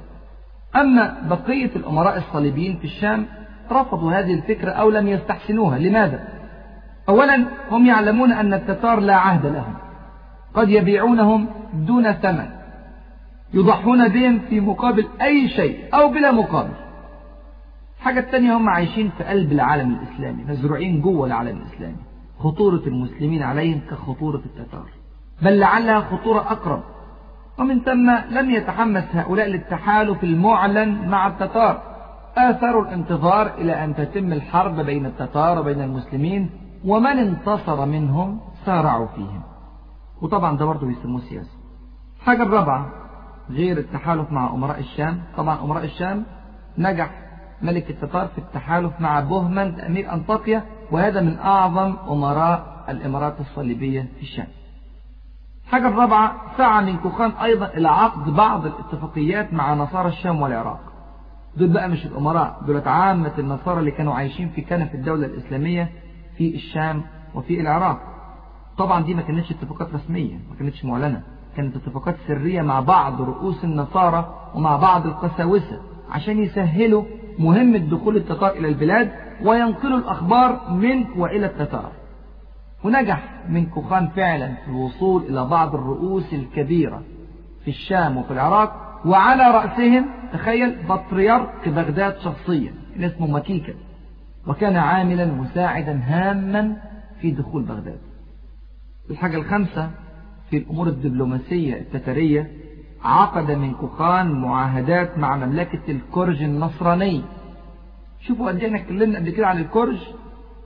[0.75, 3.25] أما بقية الأمراء الصليبيين في الشام
[3.71, 5.77] رفضوا هذه الفكرة أو لم يستحسنوها.
[5.77, 6.27] لماذا؟
[7.09, 9.73] أولا هم يعلمون أن التتار لا عهد لهم.
[10.53, 12.49] قد يبيعونهم دون ثمن.
[13.53, 16.73] يضحون بهم في مقابل أي شيء أو بلا مقابل.
[17.97, 22.08] الحاجة الثانية هم عايشين في قلب العالم الإسلامي مزروعين جوه العالم الإسلامي.
[22.39, 24.85] خطورة المسلمين عليهم كخطورة التتار.
[25.41, 26.83] بل لعلها خطورة أقرب.
[27.59, 31.81] ومن ثم لم يتحمس هؤلاء للتحالف المعلن مع التتار.
[32.37, 36.49] آثروا الانتظار إلى أن تتم الحرب بين التتار وبين المسلمين
[36.85, 39.41] ومن انتصر منهم سارعوا فيهم.
[40.21, 41.57] وطبعا ده برضه بيسموه سياسة.
[42.19, 42.89] الحاجة الرابعة
[43.49, 45.21] غير التحالف مع أمراء الشام.
[45.37, 46.23] طبعا أمراء الشام
[46.77, 47.28] نجح
[47.61, 54.21] ملك التتار في التحالف مع بوهمند أمير أنطاكيا وهذا من أعظم أمراء الإمارات الصليبية في
[54.21, 54.47] الشام
[55.65, 60.79] الحاجة الرابعة سعى من كوخان أيضا إلى عقد بعض الاتفاقيات مع نصارى الشام والعراق.
[61.57, 65.89] دول بقى مش الأمراء دول عامة النصارى اللي كانوا عايشين في كنف الدولة الإسلامية
[66.37, 67.03] في الشام
[67.35, 67.99] وفي العراق.
[68.77, 71.21] طبعا دي ما كانتش اتفاقات رسمية ما كانتش معلنة.
[71.57, 75.81] كانت اتفاقات سرية مع بعض رؤوس النصارى ومع بعض القساوسة
[76.11, 77.03] عشان يسهلوا
[77.39, 79.11] مهمة دخول التتار إلى البلاد
[79.43, 81.91] وينقلوا الأخبار من وإلى التتار.
[82.83, 87.03] ونجح من كوخان فعلا في الوصول إلى بعض الرؤوس الكبيرة
[87.63, 93.73] في الشام وفي العراق وعلى رأسهم تخيل بطريرك بغداد شخصيا اسمه مكيكة
[94.47, 96.75] وكان عاملا مساعدا هاما
[97.21, 97.99] في دخول بغداد.
[99.09, 99.89] الحاجة الخامسة
[100.49, 102.51] في الأمور الدبلوماسية التترية
[103.03, 107.21] عقد من كوخان معاهدات مع مملكة الكرج النصراني.
[108.21, 109.97] شوفوا قد إيه اتكلمنا قبل كده عن الكرج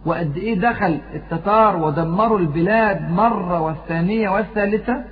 [0.06, 5.04] وقد إيه دخل التتار ودمروا البلاد مرة والثانية والثالثة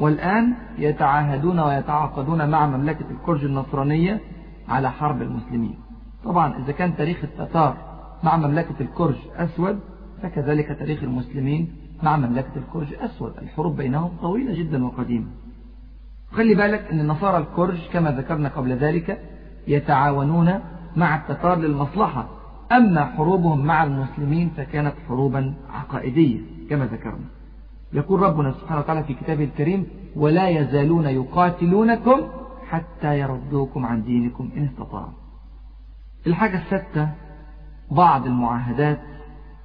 [0.00, 4.20] والآن يتعاهدون ويتعاقدون مع مملكة الكرج النصرانية
[4.68, 5.78] على حرب المسلمين.
[6.24, 7.76] طبعا إذا كان تاريخ التتار
[8.22, 9.80] مع مملكة الكرج أسود
[10.22, 13.32] فكذلك تاريخ المسلمين مع مملكة الكرج أسود.
[13.42, 15.26] الحروب بينهم طويلة جدا وقديمة.
[16.32, 19.20] خلي بالك أن النصارى الكرج كما ذكرنا قبل ذلك
[19.66, 20.60] يتعاونون
[20.96, 22.28] مع التتار للمصلحة.
[22.72, 27.24] أما حروبهم مع المسلمين فكانت حروبا عقائدية كما ذكرنا.
[27.92, 32.20] يقول ربنا سبحانه وتعالى في كتابه الكريم ولا يزالون يقاتلونكم
[32.68, 35.12] حتى يردوكم عن دينكم إن استطاعوا.
[36.26, 37.08] الحاجة الستة
[37.90, 39.00] بعض المعاهدات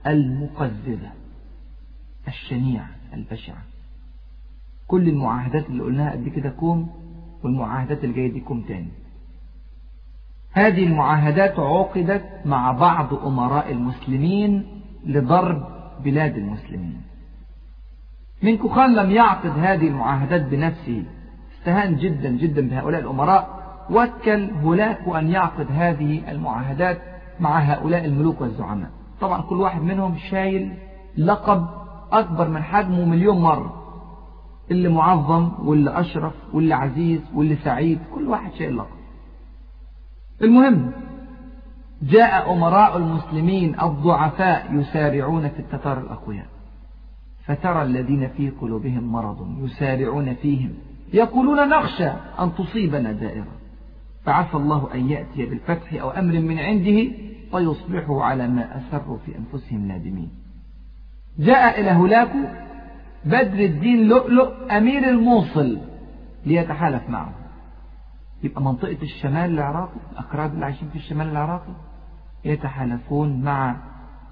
[0.08, 1.12] المقززة
[2.28, 3.73] الشنيعة البشعة.
[4.88, 6.90] كل المعاهدات اللي قلناها قبل كده كوم
[7.44, 8.92] والمعاهدات اللي جاية دي كوم تاني.
[10.54, 15.68] هذه المعاهدات عقدت مع بعض أمراء المسلمين لضرب
[16.04, 17.02] بلاد المسلمين.
[18.44, 21.04] من كوخان لم يعقد هذه المعاهدات بنفسه.
[21.58, 23.64] استهان جدا جدا بهؤلاء الأمراء.
[23.90, 27.02] وكل هولاك أن يعقد هذه المعاهدات
[27.40, 28.90] مع هؤلاء الملوك والزعماء.
[29.22, 30.74] طبعا كل واحد منهم شايل
[31.18, 31.68] لقب
[32.12, 33.83] أكبر من حجمه مليون مرة.
[34.72, 39.04] اللي معظم واللي أشرف واللي عزيز واللي سعيد كل واحد شايل لقب
[40.42, 40.92] المهم
[42.02, 46.46] جاء أمراء المسلمين الضعفاء يسارعون في التتار الأقوياء.
[47.46, 50.74] فترى الذين في قلوبهم مرض يسارعون فيهم.
[51.14, 52.10] يقولون نخشى
[52.40, 53.48] أن تصيبنا دائرة.
[54.26, 57.12] فعسى الله أن يأتي بالفتح أو أمر من عنده
[57.52, 60.30] فيصبحوا على ما أسروا في أنفسهم نادمين.
[61.40, 62.32] جاء إلى هلاك
[63.26, 65.78] بدر الدين لؤلؤ أمير الموصل
[66.46, 67.34] ليتحالف معه.
[68.44, 71.74] يبقى منطقة الشمال العراقي الأكراد اللي عايشين في الشمال العراقي
[72.46, 73.76] يتحالفون مع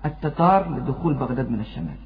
[0.06, 1.98] التتار لدخول بغداد من الشمال.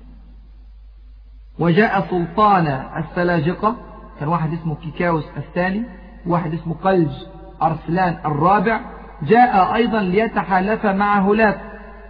[1.60, 2.68] وجاء سلطان
[2.98, 3.76] السلاجقة
[4.20, 5.84] كان واحد اسمه كيكاوس الثاني
[6.28, 7.12] واحد اسمه قلج
[7.62, 8.82] أرسلان الرابع
[9.24, 11.62] جاء أيضا ليتحالف مع هولاك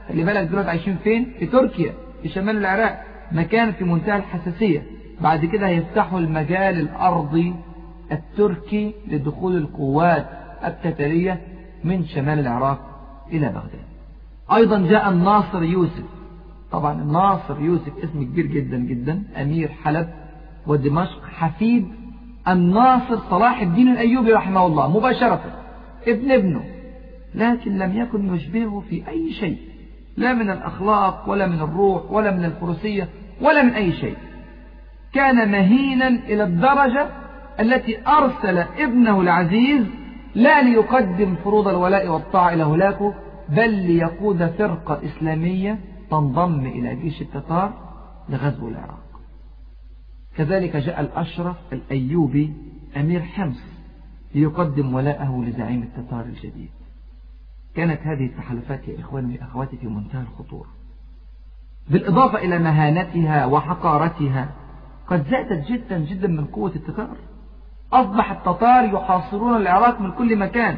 [0.10, 3.04] خلي بالك دلوقتي عايشين فين؟ في تركيا في شمال العراق.
[3.32, 4.84] مكان في منتهى الحساسية.
[5.22, 7.54] بعد كده هيفتحوا المجال الأرضي
[8.12, 10.28] التركي لدخول القوات
[10.66, 11.42] التترية
[11.84, 12.80] من شمال العراق
[13.32, 13.86] إلى بغداد.
[14.56, 16.06] أيضا جاء الناصر يوسف.
[16.72, 20.10] طبعا الناصر يوسف اسم كبير جدا جدا أمير حلب
[20.68, 21.88] ودمشق حفيد
[22.48, 25.42] الناصر صلاح الدين الأيوبي رحمه الله مباشرة
[26.08, 26.64] ابن ابنه
[27.36, 29.58] لكن لم يكن يشبهه في أي شيء.
[30.18, 33.10] لا من الأخلاق ولا من الروح ولا من الفروسية
[33.42, 34.18] ولا من أي شيء.
[35.14, 37.08] كان مهينا إلى الدرجة
[37.60, 39.86] التي أرسل ابنه العزيز
[40.36, 43.14] لا ليقدم فروض الولاء والطاعة إلى هلاكه
[43.50, 45.80] بل ليقود فرقة إسلامية
[46.12, 47.74] تنضم إلى جيش التتار
[48.30, 49.06] لغزو العراق.
[50.38, 52.54] كذلك جاء الأشرف الأيوبي
[52.98, 53.64] أمير حمص
[54.36, 56.70] ليقدم ولاءه لزعيم التتار الجديد.
[57.76, 60.68] كانت هذه التحالفات يا إخواني وأخواتي في منتهى الخطورة.
[61.90, 64.50] بالإضافة إلى مهانتها وحقارتها
[65.08, 67.18] قد زادت جدا جدا من قوة التتار.
[67.94, 70.78] أصبح التتار يحاصرون العراق من كل مكان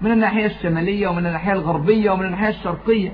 [0.00, 3.12] من الناحية الشمالية ومن الناحية الغربية ومن الناحية الشرقية.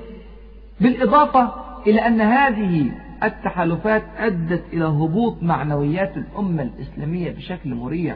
[0.81, 1.53] بالإضافة
[1.87, 2.91] إلى أن هذه
[3.23, 8.15] التحالفات أدت إلى هبوط معنويات الأمة الإسلامية بشكل مريع.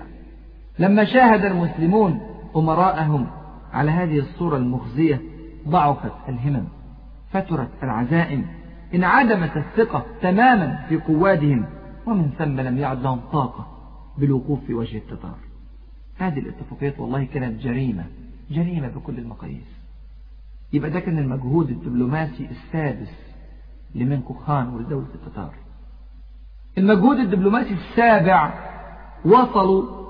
[0.79, 2.21] لما شاهد المسلمون
[2.55, 3.27] أمراءهم
[3.77, 5.21] على هذه الصورة المخزية
[5.67, 6.67] ضعفت الهمم
[7.31, 8.45] فترت العزائم
[8.95, 11.65] انعدمت الثقة تماما في قوادهم
[12.05, 13.67] ومن ثم لم يعد لهم طاقة
[14.17, 15.37] بالوقوف في وجه التتار.
[16.17, 18.05] هذه الاتفاقيات والله كانت جريمة
[18.51, 19.77] جريمة بكل المقاييس.
[20.73, 23.11] يبقى ده كان المجهود الدبلوماسي السادس
[23.95, 25.53] لمنكو خان ولدولة التتار.
[26.77, 28.53] المجهود الدبلوماسي السابع
[29.25, 30.06] وصلوا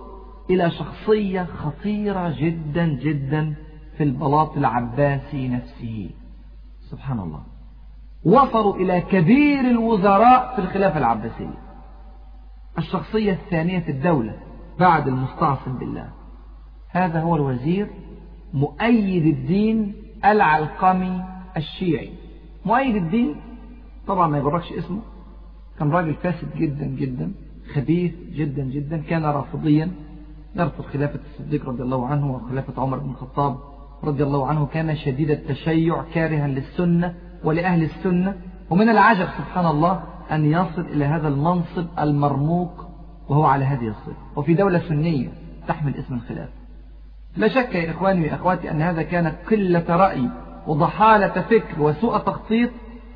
[0.49, 3.53] إلى شخصية خطيرة جدا جدا
[3.97, 6.09] في البلاط العباسي نفسه.
[6.89, 7.43] سبحان الله.
[8.25, 11.57] وصلوا إلى كبير الوزراء في الخلافة العباسية.
[12.77, 14.35] الشخصية الثانية في الدولة
[14.79, 16.09] بعد المستعصم بالله.
[16.89, 17.87] هذا هو الوزير
[18.53, 19.93] مؤيد الدين
[20.25, 21.23] العلقمي
[21.57, 22.11] الشيعي.
[22.65, 23.35] مؤيد الدين؟
[24.07, 25.01] طبعا ما يغرقش اسمه.
[25.79, 27.31] كان راجل فاسد جدا جدا
[27.73, 29.91] خبيث جدا جدا كان رافضيا.
[30.57, 33.57] يرفض خلافة الصديق رضي الله عنه وخلافة عمر بن الخطاب
[34.03, 38.35] رضي الله عنه كان شديد التشيع كارها للسنة ولأهل السنة.
[38.69, 42.87] ومن العجب سبحان الله أن يصل إلى هذا المنصب المرموق
[43.29, 44.15] وهو على هذه الصفة.
[44.35, 45.29] وفي دولة سنية
[45.67, 46.51] تحمل اسم الخلافة
[47.37, 50.29] لا شك يا إخواني وأخواتي أن هذا كان قلة رأي
[50.67, 52.69] وضحالة فكر وسوء تخطيط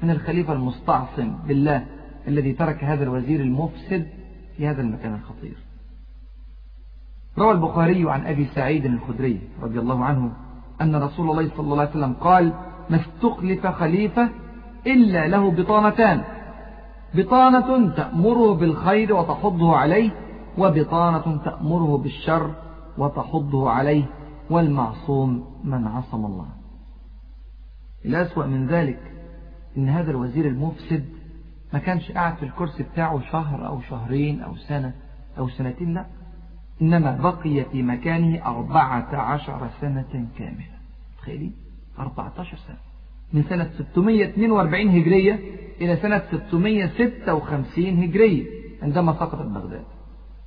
[0.03, 1.85] من الخليفة المستعصم بالله
[2.27, 4.07] الذي ترك هذا الوزير المفسد
[4.57, 5.70] في هذا المكان الخطير.
[7.37, 10.31] روى البخاري عن أبي سعيد الخدري رضي الله عنه
[10.81, 12.53] أن رسول الله صلى الله عليه وسلم قال
[12.89, 14.29] ما استخلف خليفة
[14.87, 16.23] إلا له بطانتان.
[17.15, 20.11] بطانة تأمره بالخير وتحضه عليه
[20.57, 22.51] وبطانة تأمره بالشر
[22.97, 24.05] وتحضه عليه
[24.49, 26.47] والمعصوم من عصم الله.
[28.05, 28.99] الأسوأ من ذلك
[29.77, 31.05] إن هذا الوزير المفسد
[31.73, 34.93] ما كانش قاعد في الكرسي بتاعه شهر أو شهرين أو سنة
[35.37, 36.05] أو سنتين لا.
[36.81, 40.65] إنما بقي في مكانه أربعة عشر سنة كاملة.
[41.17, 41.53] تخيلين
[41.99, 42.77] 14 سنة.
[43.33, 45.39] من سنة 642 هجرية
[45.81, 48.45] إلى سنة 656 هجرية
[48.83, 49.83] عندما سقطت بغداد.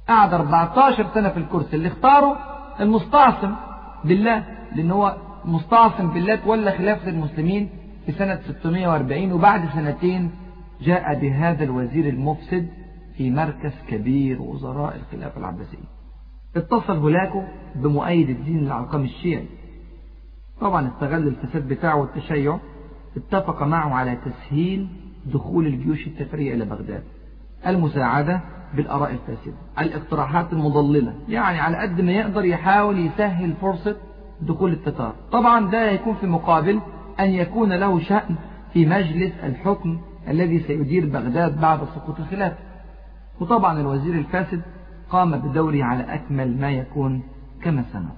[0.09, 1.77] قعد 14 سنة في الكرسي.
[1.77, 2.39] اللي اختاره
[2.81, 3.55] المستعصم
[4.05, 4.45] بالله
[4.77, 7.69] لأن هو مستعصم بالله تولى خلافة المسلمين
[8.07, 10.31] في سنة 640 وبعد سنتين
[10.81, 12.69] جاء بهذا الوزير المفسد
[13.17, 15.94] في مركز كبير وزراء الخلافة العباسية.
[16.57, 17.43] اتصل هولاكو
[17.75, 19.47] بمؤيد الدين العلقمي الشيعي.
[20.61, 22.59] طبعا استغل الفساد بتاعه والتشيع.
[23.17, 24.89] اتفق معه على تسهيل
[25.27, 27.03] دخول الجيوش التترية إلى بغداد.
[27.67, 28.41] المساعدة
[28.75, 29.55] بالآراء الفاسدة.
[29.79, 31.15] الاقتراحات المضللة.
[31.29, 33.97] يعني على قد ما يقدر يحاول يسهل فرصة
[34.41, 35.15] دخول التتار.
[35.33, 36.81] طبعا ده يكون في مقابل
[37.21, 38.37] أن يكون له شأن
[38.73, 39.99] في مجلس الحكم
[40.29, 42.57] الذي سيدير بغداد بعد سقوط الخلافة.
[43.41, 44.63] وطبعا الوزير الفاسد
[45.15, 47.23] قام بدوره على أكمل ما يكون
[47.63, 48.17] كما سنرى.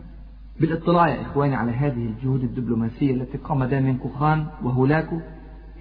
[0.60, 5.20] بالإطلاع يا إخواني على هذه الجهود الدبلوماسية التي قام من كوخان وهولاكو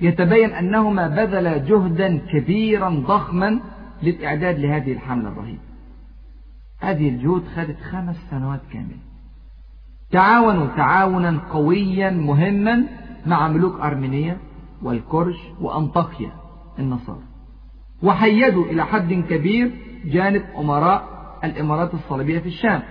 [0.01, 3.59] يتبين أنهما بذلا جهدا كبيرا ضخما
[4.03, 5.59] للإعداد لهذه الحملة الرهيبة.
[6.79, 8.97] هذه الجهود خدت خمس سنوات كاملة.
[10.11, 12.83] تعاونوا تعاونا قويا مهما
[13.25, 14.37] مع ملوك أرمينيا
[14.83, 16.31] والكرش وأنطاكيا
[16.79, 17.23] النصارى.
[18.03, 21.03] وحيدوا إلى حد كبير جانب أمراء
[21.43, 22.81] الإمارات الصليبية في الشام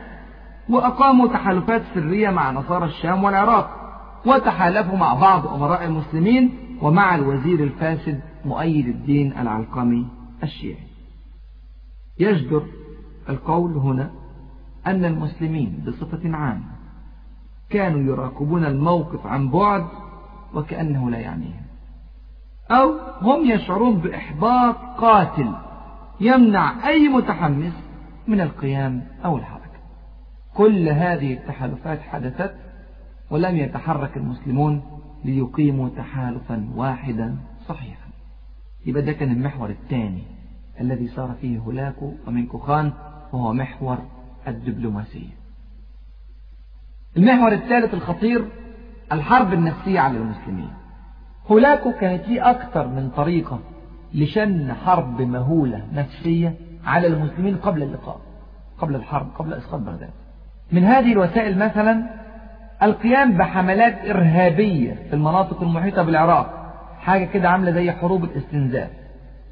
[0.69, 3.71] وأقاموا تحالفات سرية مع نصارى الشام والعراق
[4.27, 6.51] وتحالفوا مع بعض أمراء المسلمين
[6.83, 10.07] ومع الوزير الفاسد مؤيد الدين العلقمي
[10.43, 10.87] الشيعي.
[12.19, 12.63] يجدر
[13.29, 14.11] القول هنا
[14.87, 16.75] أن المسلمين بصفة عامة
[17.71, 19.87] كانوا يراقبون الموقف عن بعد
[20.55, 21.65] وكأنه لا يعنيهم
[22.71, 25.55] أو هم يشعرون بإحباط قاتل.
[26.21, 27.73] يمنع أي متحمس
[28.29, 29.65] من القيام أو الحركة.
[30.55, 32.55] كل هذه التحالفات حدثت
[33.31, 34.83] ولم يتحرك المسلمون
[35.25, 37.37] ليقيموا تحالفا واحدا
[37.69, 38.09] صحيحا.
[38.87, 40.23] يبقى ده كان المحور الثاني
[40.81, 42.93] الذي صار فيه هولاكو ومن كوخان
[43.33, 43.99] وهو محور
[44.49, 45.35] الدبلوماسية.
[47.17, 48.49] المحور الثالث الخطير
[49.13, 50.71] الحرب النفسية على المسلمين.
[51.51, 53.61] هولاكو كانت ليه أكثر من طريقة
[54.15, 56.55] لشن حرب مهولة نفسية
[56.87, 58.21] على المسلمين قبل اللقاء
[58.79, 60.11] قبل الحرب قبل إسقاط بغداد.
[60.73, 62.07] من هذه الوسائل مثلا
[62.83, 68.91] القيام بحملات إرهابية في المناطق المحيطة بالعراق حاجة كده عاملة زي حروب الاستنزاف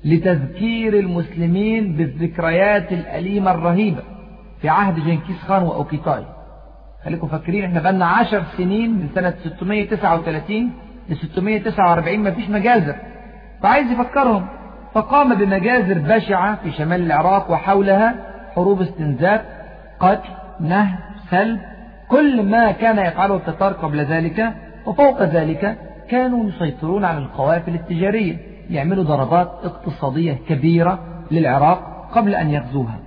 [0.05, 4.03] لتذكير المسلمين بالذكريات الأليمة الرهيبة
[4.61, 6.25] في عهد جنكيز خان وأوكيتاي.
[7.05, 10.71] خليكم فاكرين إحنا بقالنا عشر سنين من سنة 639
[11.09, 12.97] ل 649 مفيش مجازر
[13.63, 14.47] فعايز يفكرهم.
[14.95, 18.15] فقام بمجازر بشعة في شمال العراق وحولها
[18.55, 19.41] حروب استنزاف
[20.01, 20.29] قتل
[20.61, 20.99] نهب
[21.31, 21.61] سلب
[22.09, 24.53] كل ما كان يفعله التتار قبل ذلك
[24.87, 28.37] وفوق ذلك كانوا يسيطرون على القوافل التجارية
[28.71, 30.99] يعملوا ضربات اقتصادية كبيرة
[31.31, 32.99] للعراق قبل أن يغزوها.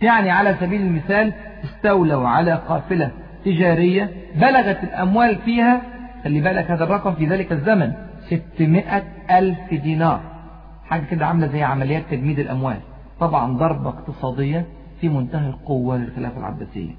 [0.00, 1.32] يعني على سبيل المثال
[1.64, 3.10] استولوا على قافلة
[3.44, 5.80] تجارية بلغت الأموال فيها
[6.24, 7.92] خلي بالك هذا الرقم في ذلك الزمن
[8.32, 10.20] 600 ألف دينار.
[10.84, 12.80] حاجة كده عاملة زي عمليات تجميد الأموال.
[13.20, 14.66] طبعا ضربة اقتصادية
[15.00, 16.94] في منتهى القوة للخلافة العباسية.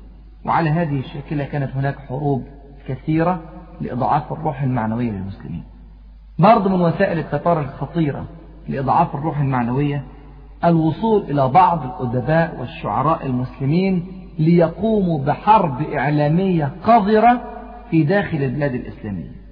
[0.46, 2.44] وعلى هذه الشاكلة كانت هناك حروب
[2.88, 3.42] كثيرة
[3.82, 5.64] لإضعاف الروح المعنوية للمسلمين.
[6.40, 8.26] برضو من وسائل التتار الخطيرة
[8.68, 10.04] لإضعاف الروح المعنوية
[10.66, 14.08] الوصول إلى بعض الأدباء والشعراء المسلمين
[14.40, 17.42] ليقوموا بحرب إعلامية قذرة
[17.90, 19.43] في داخل البلاد الإسلامية.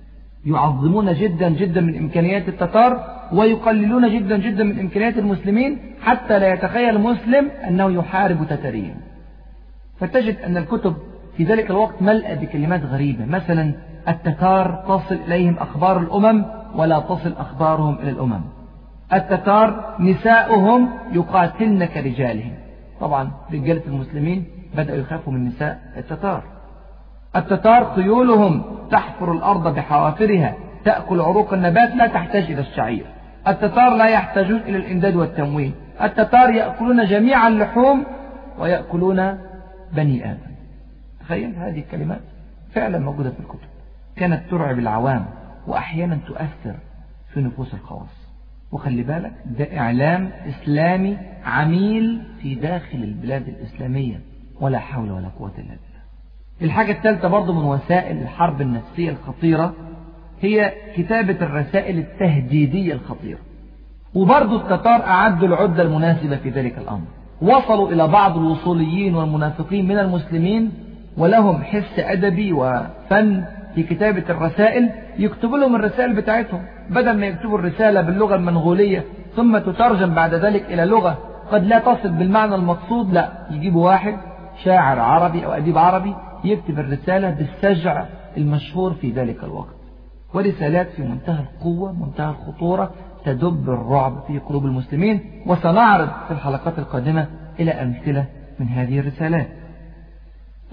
[0.46, 6.96] يعظمون جدا جدا من إمكانيات التتار ويقللون جدا جدا من إمكانيات المسلمين حتى لا يتخيل
[6.96, 8.96] المسلم أنه يحارب تتريا
[10.00, 10.96] فتجد أن الكتب
[11.38, 13.74] في ذلك الوقت ملأ بكلمات غريبة مثلا
[14.08, 18.42] التتار تصل إليهم أخبار الأمم ولا تصل أخبارهم إلى الأمم.
[19.14, 22.54] التتار نساؤهم يقاتلن كرجالهم.
[23.02, 24.46] طبعا رجالة المسلمين
[24.78, 26.44] بدأوا يخافوا من نساء التتار.
[27.36, 30.56] التتار خيولهم تحفر الأرض بحوافرها
[30.86, 33.06] تأكل عروق النبات لا تحتاج إلى الشعير.
[33.48, 35.74] التتار لا يحتاجون إلى الإمداد والتموين.
[36.02, 38.04] التتار يأكلون جميع اللحوم
[38.60, 39.38] ويأكلون
[39.94, 40.52] بني آدم.
[41.20, 42.22] تخيل هذه الكلمات
[42.74, 43.68] فعلا موجودة في الكتب.
[44.16, 45.26] كانت ترعب العوام
[45.68, 46.76] وأحيانا تؤثر
[47.34, 48.22] في نفوس الخواص.
[48.72, 54.20] وخلي بالك ده إعلام إسلامي عميل في داخل البلاد الإسلامية.
[54.62, 55.91] ولا حول ولا قوة إلا بالله.
[56.62, 59.74] الحاجة الثالثة برضو من وسائل الحرب النفسية الخطيرة
[60.42, 63.40] هي كتابة الرسائل التهديدية الخطيرة.
[64.16, 67.06] وبرضو التتار أعدوا العدة المناسبة في ذلك الأمر.
[67.42, 70.72] وصلوا إلى بعض الوصوليين والمنافقين من المسلمين
[71.18, 73.44] ولهم حس أدبي وفن
[73.76, 74.90] في كتابة الرسائل
[75.20, 76.62] يكتبوا لهم الرسائل بتاعتهم.
[76.90, 79.04] بدل ما يكتبوا الرسالة باللغة المنغولية
[79.36, 81.18] ثم تترجم بعد ذلك إلى لغة
[81.52, 84.18] قد لا تصل بالمعنى المقصود لا يجيبوا واحد
[84.64, 88.06] شاعر عربي أو أديب عربي يكتب الرسالة بالسجع
[88.38, 89.76] المشهور في ذلك الوقت.
[90.34, 92.92] ورسالات في منتهى القوة منتهى الخطورة
[93.26, 95.44] تدب الرعب في قلوب المسلمين.
[95.46, 97.28] وسنعرض في الحلقات القادمة
[97.60, 98.26] إلى أمثلة
[98.60, 99.48] من هذه الرسالات.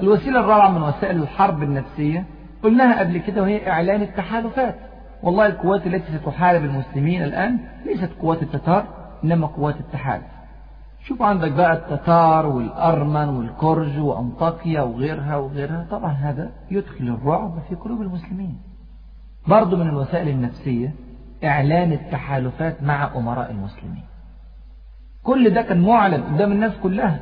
[0.01, 2.25] الوسيلة الرابعة من وسائل الحرب النفسية.
[2.63, 4.75] قلناها قبل كده وهي إعلان التحالفات.
[5.23, 8.85] والله القوات التي ستحارب المسلمين الآن ليست قوات التتار
[9.25, 10.38] إنما قوات التحالف.
[11.09, 15.87] شوف عندك بقى التتار والأرمن والكرج وأنطاكيا وغيرها وغيرها.
[15.91, 18.59] طبعا هذا يدخل الرعب في قلوب المسلمين.
[19.47, 20.95] برضو من الوسائل النفسية
[21.45, 24.05] إعلان التحالفات مع أمراء المسلمين.
[25.23, 27.21] كل ده كان معلن قدام الناس كلها.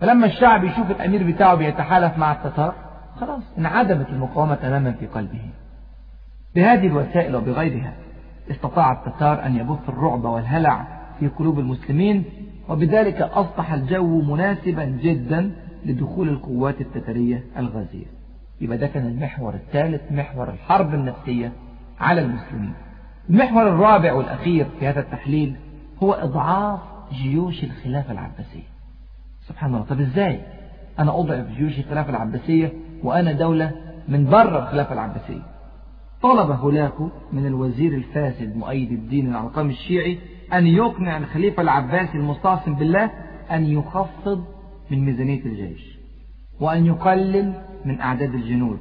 [0.00, 2.74] فلما الشعب يشوف الأمير بتاعه بيتحالف مع التتار
[3.20, 5.50] خلاص انعدمت المقاومة تماما في قلبه.
[6.54, 7.92] بهذه الوسائل وبغيرها
[8.50, 10.86] استطاع التتار أن يبث الرعب والهلع
[11.20, 12.24] في قلوب المسلمين
[12.68, 15.50] وبذلك أصبح الجو مناسبا جدا
[15.84, 18.06] لدخول القوات التترية الغازية.
[18.60, 21.52] يبقى ده كان المحور الثالث محور الحرب النفسية
[22.00, 22.72] على المسلمين.
[23.30, 25.56] المحور الرابع والأخير في هذا التحليل
[26.02, 26.80] هو إضعاف
[27.12, 28.66] جيوش الخلافة العباسية.
[29.48, 29.84] سبحان الله.
[29.84, 30.40] طب إزاي؟
[30.98, 32.72] أنا أضعف جيوش الخلافة العباسية
[33.04, 33.72] وأنا دولة
[34.08, 35.42] من بره الخلافة العباسية.
[36.22, 40.18] طلب هولاكو من الوزير الفاسد مؤيد الدين العرقام الشيعي
[40.52, 43.10] أن يقنع الخليفة العباسي المستعصم بالله
[43.50, 44.44] أن يخفض
[44.90, 45.96] من ميزانية الجيش
[46.60, 47.52] وأن يقلل
[47.84, 48.78] من أعداد الجنود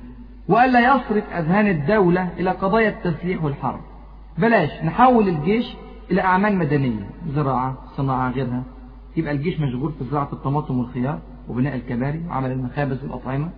[0.47, 3.79] وألا يصرف أذهان الدولة إلى قضايا التسليح والحرب.
[4.37, 5.65] بلاش نحول الجيش
[6.11, 8.63] إلى أعمال مدنية زراعة صناعة غيرها.
[9.17, 13.49] يبقى الجيش مشغول في زراعة الطماطم والخيار وبناء الكباري وعمل المخابز والأطعمة.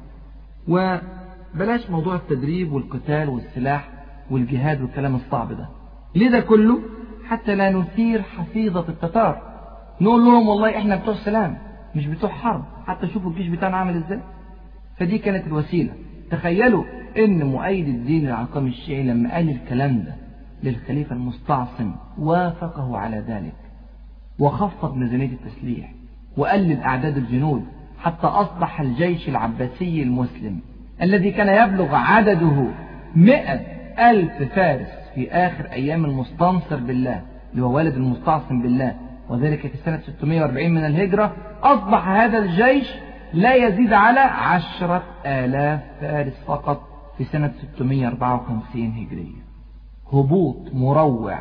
[0.68, 3.90] وبلاش موضوع التدريب والقتال والسلاح
[4.32, 5.70] والجهاد والكلام الصعب ده.
[6.16, 6.80] ليه ده كله؟
[7.30, 9.42] حتى لا نثير حفيظة التتار.
[10.02, 11.58] نقول لهم والله إحنا بتوع سلام
[11.96, 12.64] مش بتوع حرب.
[12.88, 14.20] حتى شوفوا الجيش بتاعنا عامل إزاي.
[14.98, 15.94] فدي كانت الوسيلة.
[16.32, 16.84] تخيلوا
[17.18, 20.16] إن مؤيد الدين العقام الشيعي لما قال الكلام ده
[20.64, 23.54] للخليفة المستعصم وافقه على ذلك
[24.40, 25.92] وخفض ميزانية التسليح
[26.38, 27.64] وقلل أعداد الجنود
[28.00, 30.60] حتى أصبح الجيش العباسي المسلم
[31.02, 32.66] الذي كان يبلغ عدده
[33.16, 33.60] مئة
[34.10, 35.07] ألف فارس.
[35.18, 38.96] في آخر أيام المستنصر بالله اللي هو والد المستعصم بالله.
[39.30, 41.36] وذلك في سنة 640 من الهجرة.
[41.64, 42.94] أصبح هذا الجيش
[43.34, 46.82] لا يزيد على عشرة آلاف فارس فقط
[47.18, 49.42] في سنة 654 هجرية.
[50.14, 51.40] هبوط مروع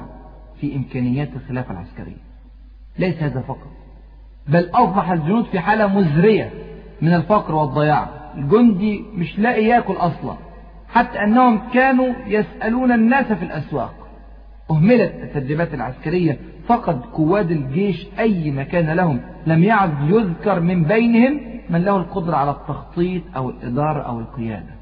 [0.61, 2.27] في إمكانيات الخلافة العسكرية.
[2.99, 3.71] ليس هذا فقط
[4.49, 6.51] بل أصبح الجنود في حالة مزرية
[7.03, 8.09] من الفقر والضياع.
[8.35, 10.46] الجندي مش لاقي ياكل أصلا.
[10.97, 13.95] حتى أنهم كانوا يسألون الناس في الأسواق.
[14.71, 19.21] أهملت التدريبات العسكرية فقد قواد الجيش أي مكان لهم.
[19.47, 21.41] لم يعد يذكر من بينهم
[21.71, 24.75] من له القدرة على التخطيط أو الإدارة أو القيادة.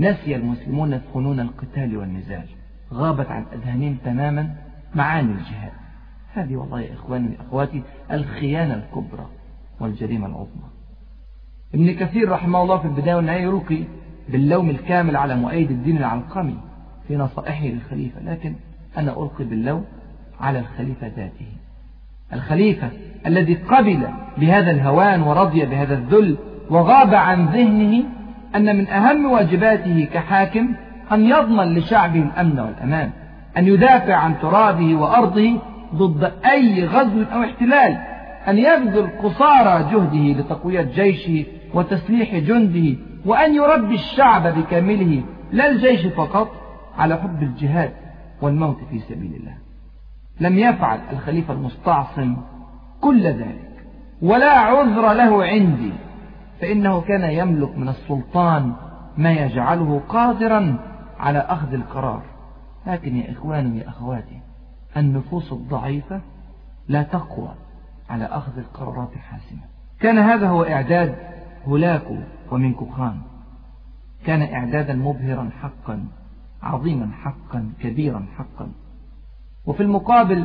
[0.00, 2.46] نسي المسلمون فنون القتال والنزال.
[2.92, 4.54] غابت عن أذهانهم تماما
[4.94, 5.72] معاني الجهاد.
[6.34, 7.82] هذه والله يا إخواني وأخواتي
[8.12, 9.26] الخيانة الكبرى
[9.80, 10.70] والجريمة العظمى.
[11.74, 13.84] ابن كثير رحمه الله في البداية والنهاية يلقي
[14.32, 16.56] باللوم الكامل على مؤيد الدين العلقمي
[17.08, 18.54] في نصائحه للخليفة لكن
[18.98, 19.84] أنا ألقي باللوم
[20.40, 21.46] على الخليفة ذاته.
[22.32, 22.88] الخليفة
[23.26, 24.08] الذي قبل
[24.38, 26.36] بهذا الهوان ورضي بهذا الذل
[26.70, 28.04] وغاب عن ذهنه
[28.56, 30.74] أن من أهم واجباته كحاكم
[31.12, 33.10] أن يضمن لشعبه الأمن والأمان
[33.56, 35.58] أن يدافع عن ترابه وأرضه
[35.94, 37.98] ضد أي غزو أو احتلال
[38.48, 42.96] أن يبذل قصارى جهده لتقوية جيشه وتسليح جنده
[43.26, 46.48] وأن يربي الشعب بكامله لا الجيش فقط
[46.98, 47.92] على حب الجهاد
[48.42, 49.54] والموت في سبيل الله.
[50.40, 52.36] لم يفعل الخليفة المستعصم
[53.00, 53.86] كل ذلك
[54.22, 55.92] ولا عذر له عندي
[56.60, 58.72] فإنه كان يملك من السلطان
[59.16, 60.78] ما يجعله قادرا
[61.18, 62.22] على أخذ القرار.
[62.86, 64.40] لكن يا إخواني يا أخواتي
[64.96, 66.20] النفوس الضعيفة
[66.88, 67.54] لا تقوى
[68.10, 69.60] على أخذ القرارات الحاسمة.
[70.00, 71.14] كان هذا هو إعداد
[71.66, 72.16] هولاكو
[72.50, 73.16] ومنكو خان.
[74.26, 76.04] كان إعدادا مبهرا حقا
[76.62, 78.68] عظيما حقا كبيرا حقا.
[79.66, 80.44] وفي المقابل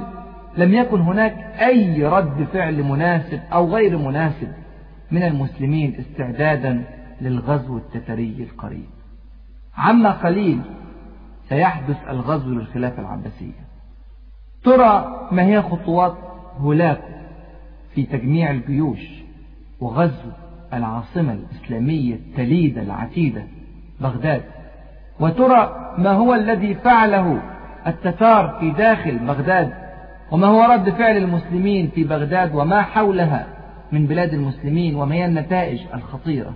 [0.57, 4.51] لم يكن هناك أي رد فعل مناسب أو غير مناسب
[5.11, 6.83] من المسلمين استعدادا
[7.21, 8.89] للغزو التتري القريب.
[9.77, 10.61] عما قليل
[11.49, 13.65] سيحدث الغزو للخلافة العباسية.
[14.63, 16.17] ترى ما هي خطوات
[16.57, 17.07] هولاكو
[17.95, 19.23] في تجميع الجيوش
[19.79, 20.31] وغزو
[20.73, 23.43] العاصمة الإسلامية التليدة العتيدة
[24.01, 24.41] بغداد.
[25.19, 27.41] وترى ما هو الذي فعله
[27.87, 29.73] التتار في داخل بغداد
[30.31, 33.47] وما هو رد فعل المسلمين في بغداد وما حولها
[33.91, 36.53] من بلاد المسلمين وما هي النتائج الخطيرة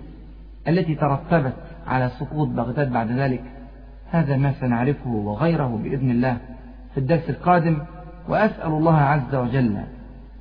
[0.68, 1.54] التي ترتبت
[1.86, 3.42] على سقوط بغداد بعد ذلك.
[4.10, 6.36] هذا ما سنعرفه وغيره بإذن الله
[6.94, 7.78] في الدرس القادم.
[8.28, 9.76] وأسأل الله عز وجل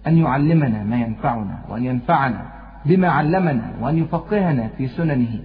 [0.08, 2.46] أن يعلمنا ما ينفعنا وأن ينفعنا
[2.86, 5.40] بما علمنا وأن يفقهنا في سننه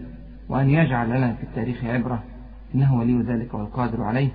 [0.48, 2.22] وأن يجعل لنا في التاريخ عبرة.
[2.74, 4.28] إنه ولي ذلك والقادر عليه.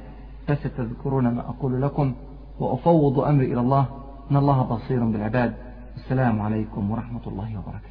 [0.47, 2.13] فستذكرون ما أقول لكم
[2.59, 3.85] وأفوض أمري إلى الله
[4.31, 5.53] إن الله بصير بالعباد.
[5.95, 7.88] السلام عليكم ورحمة الله وبركاته.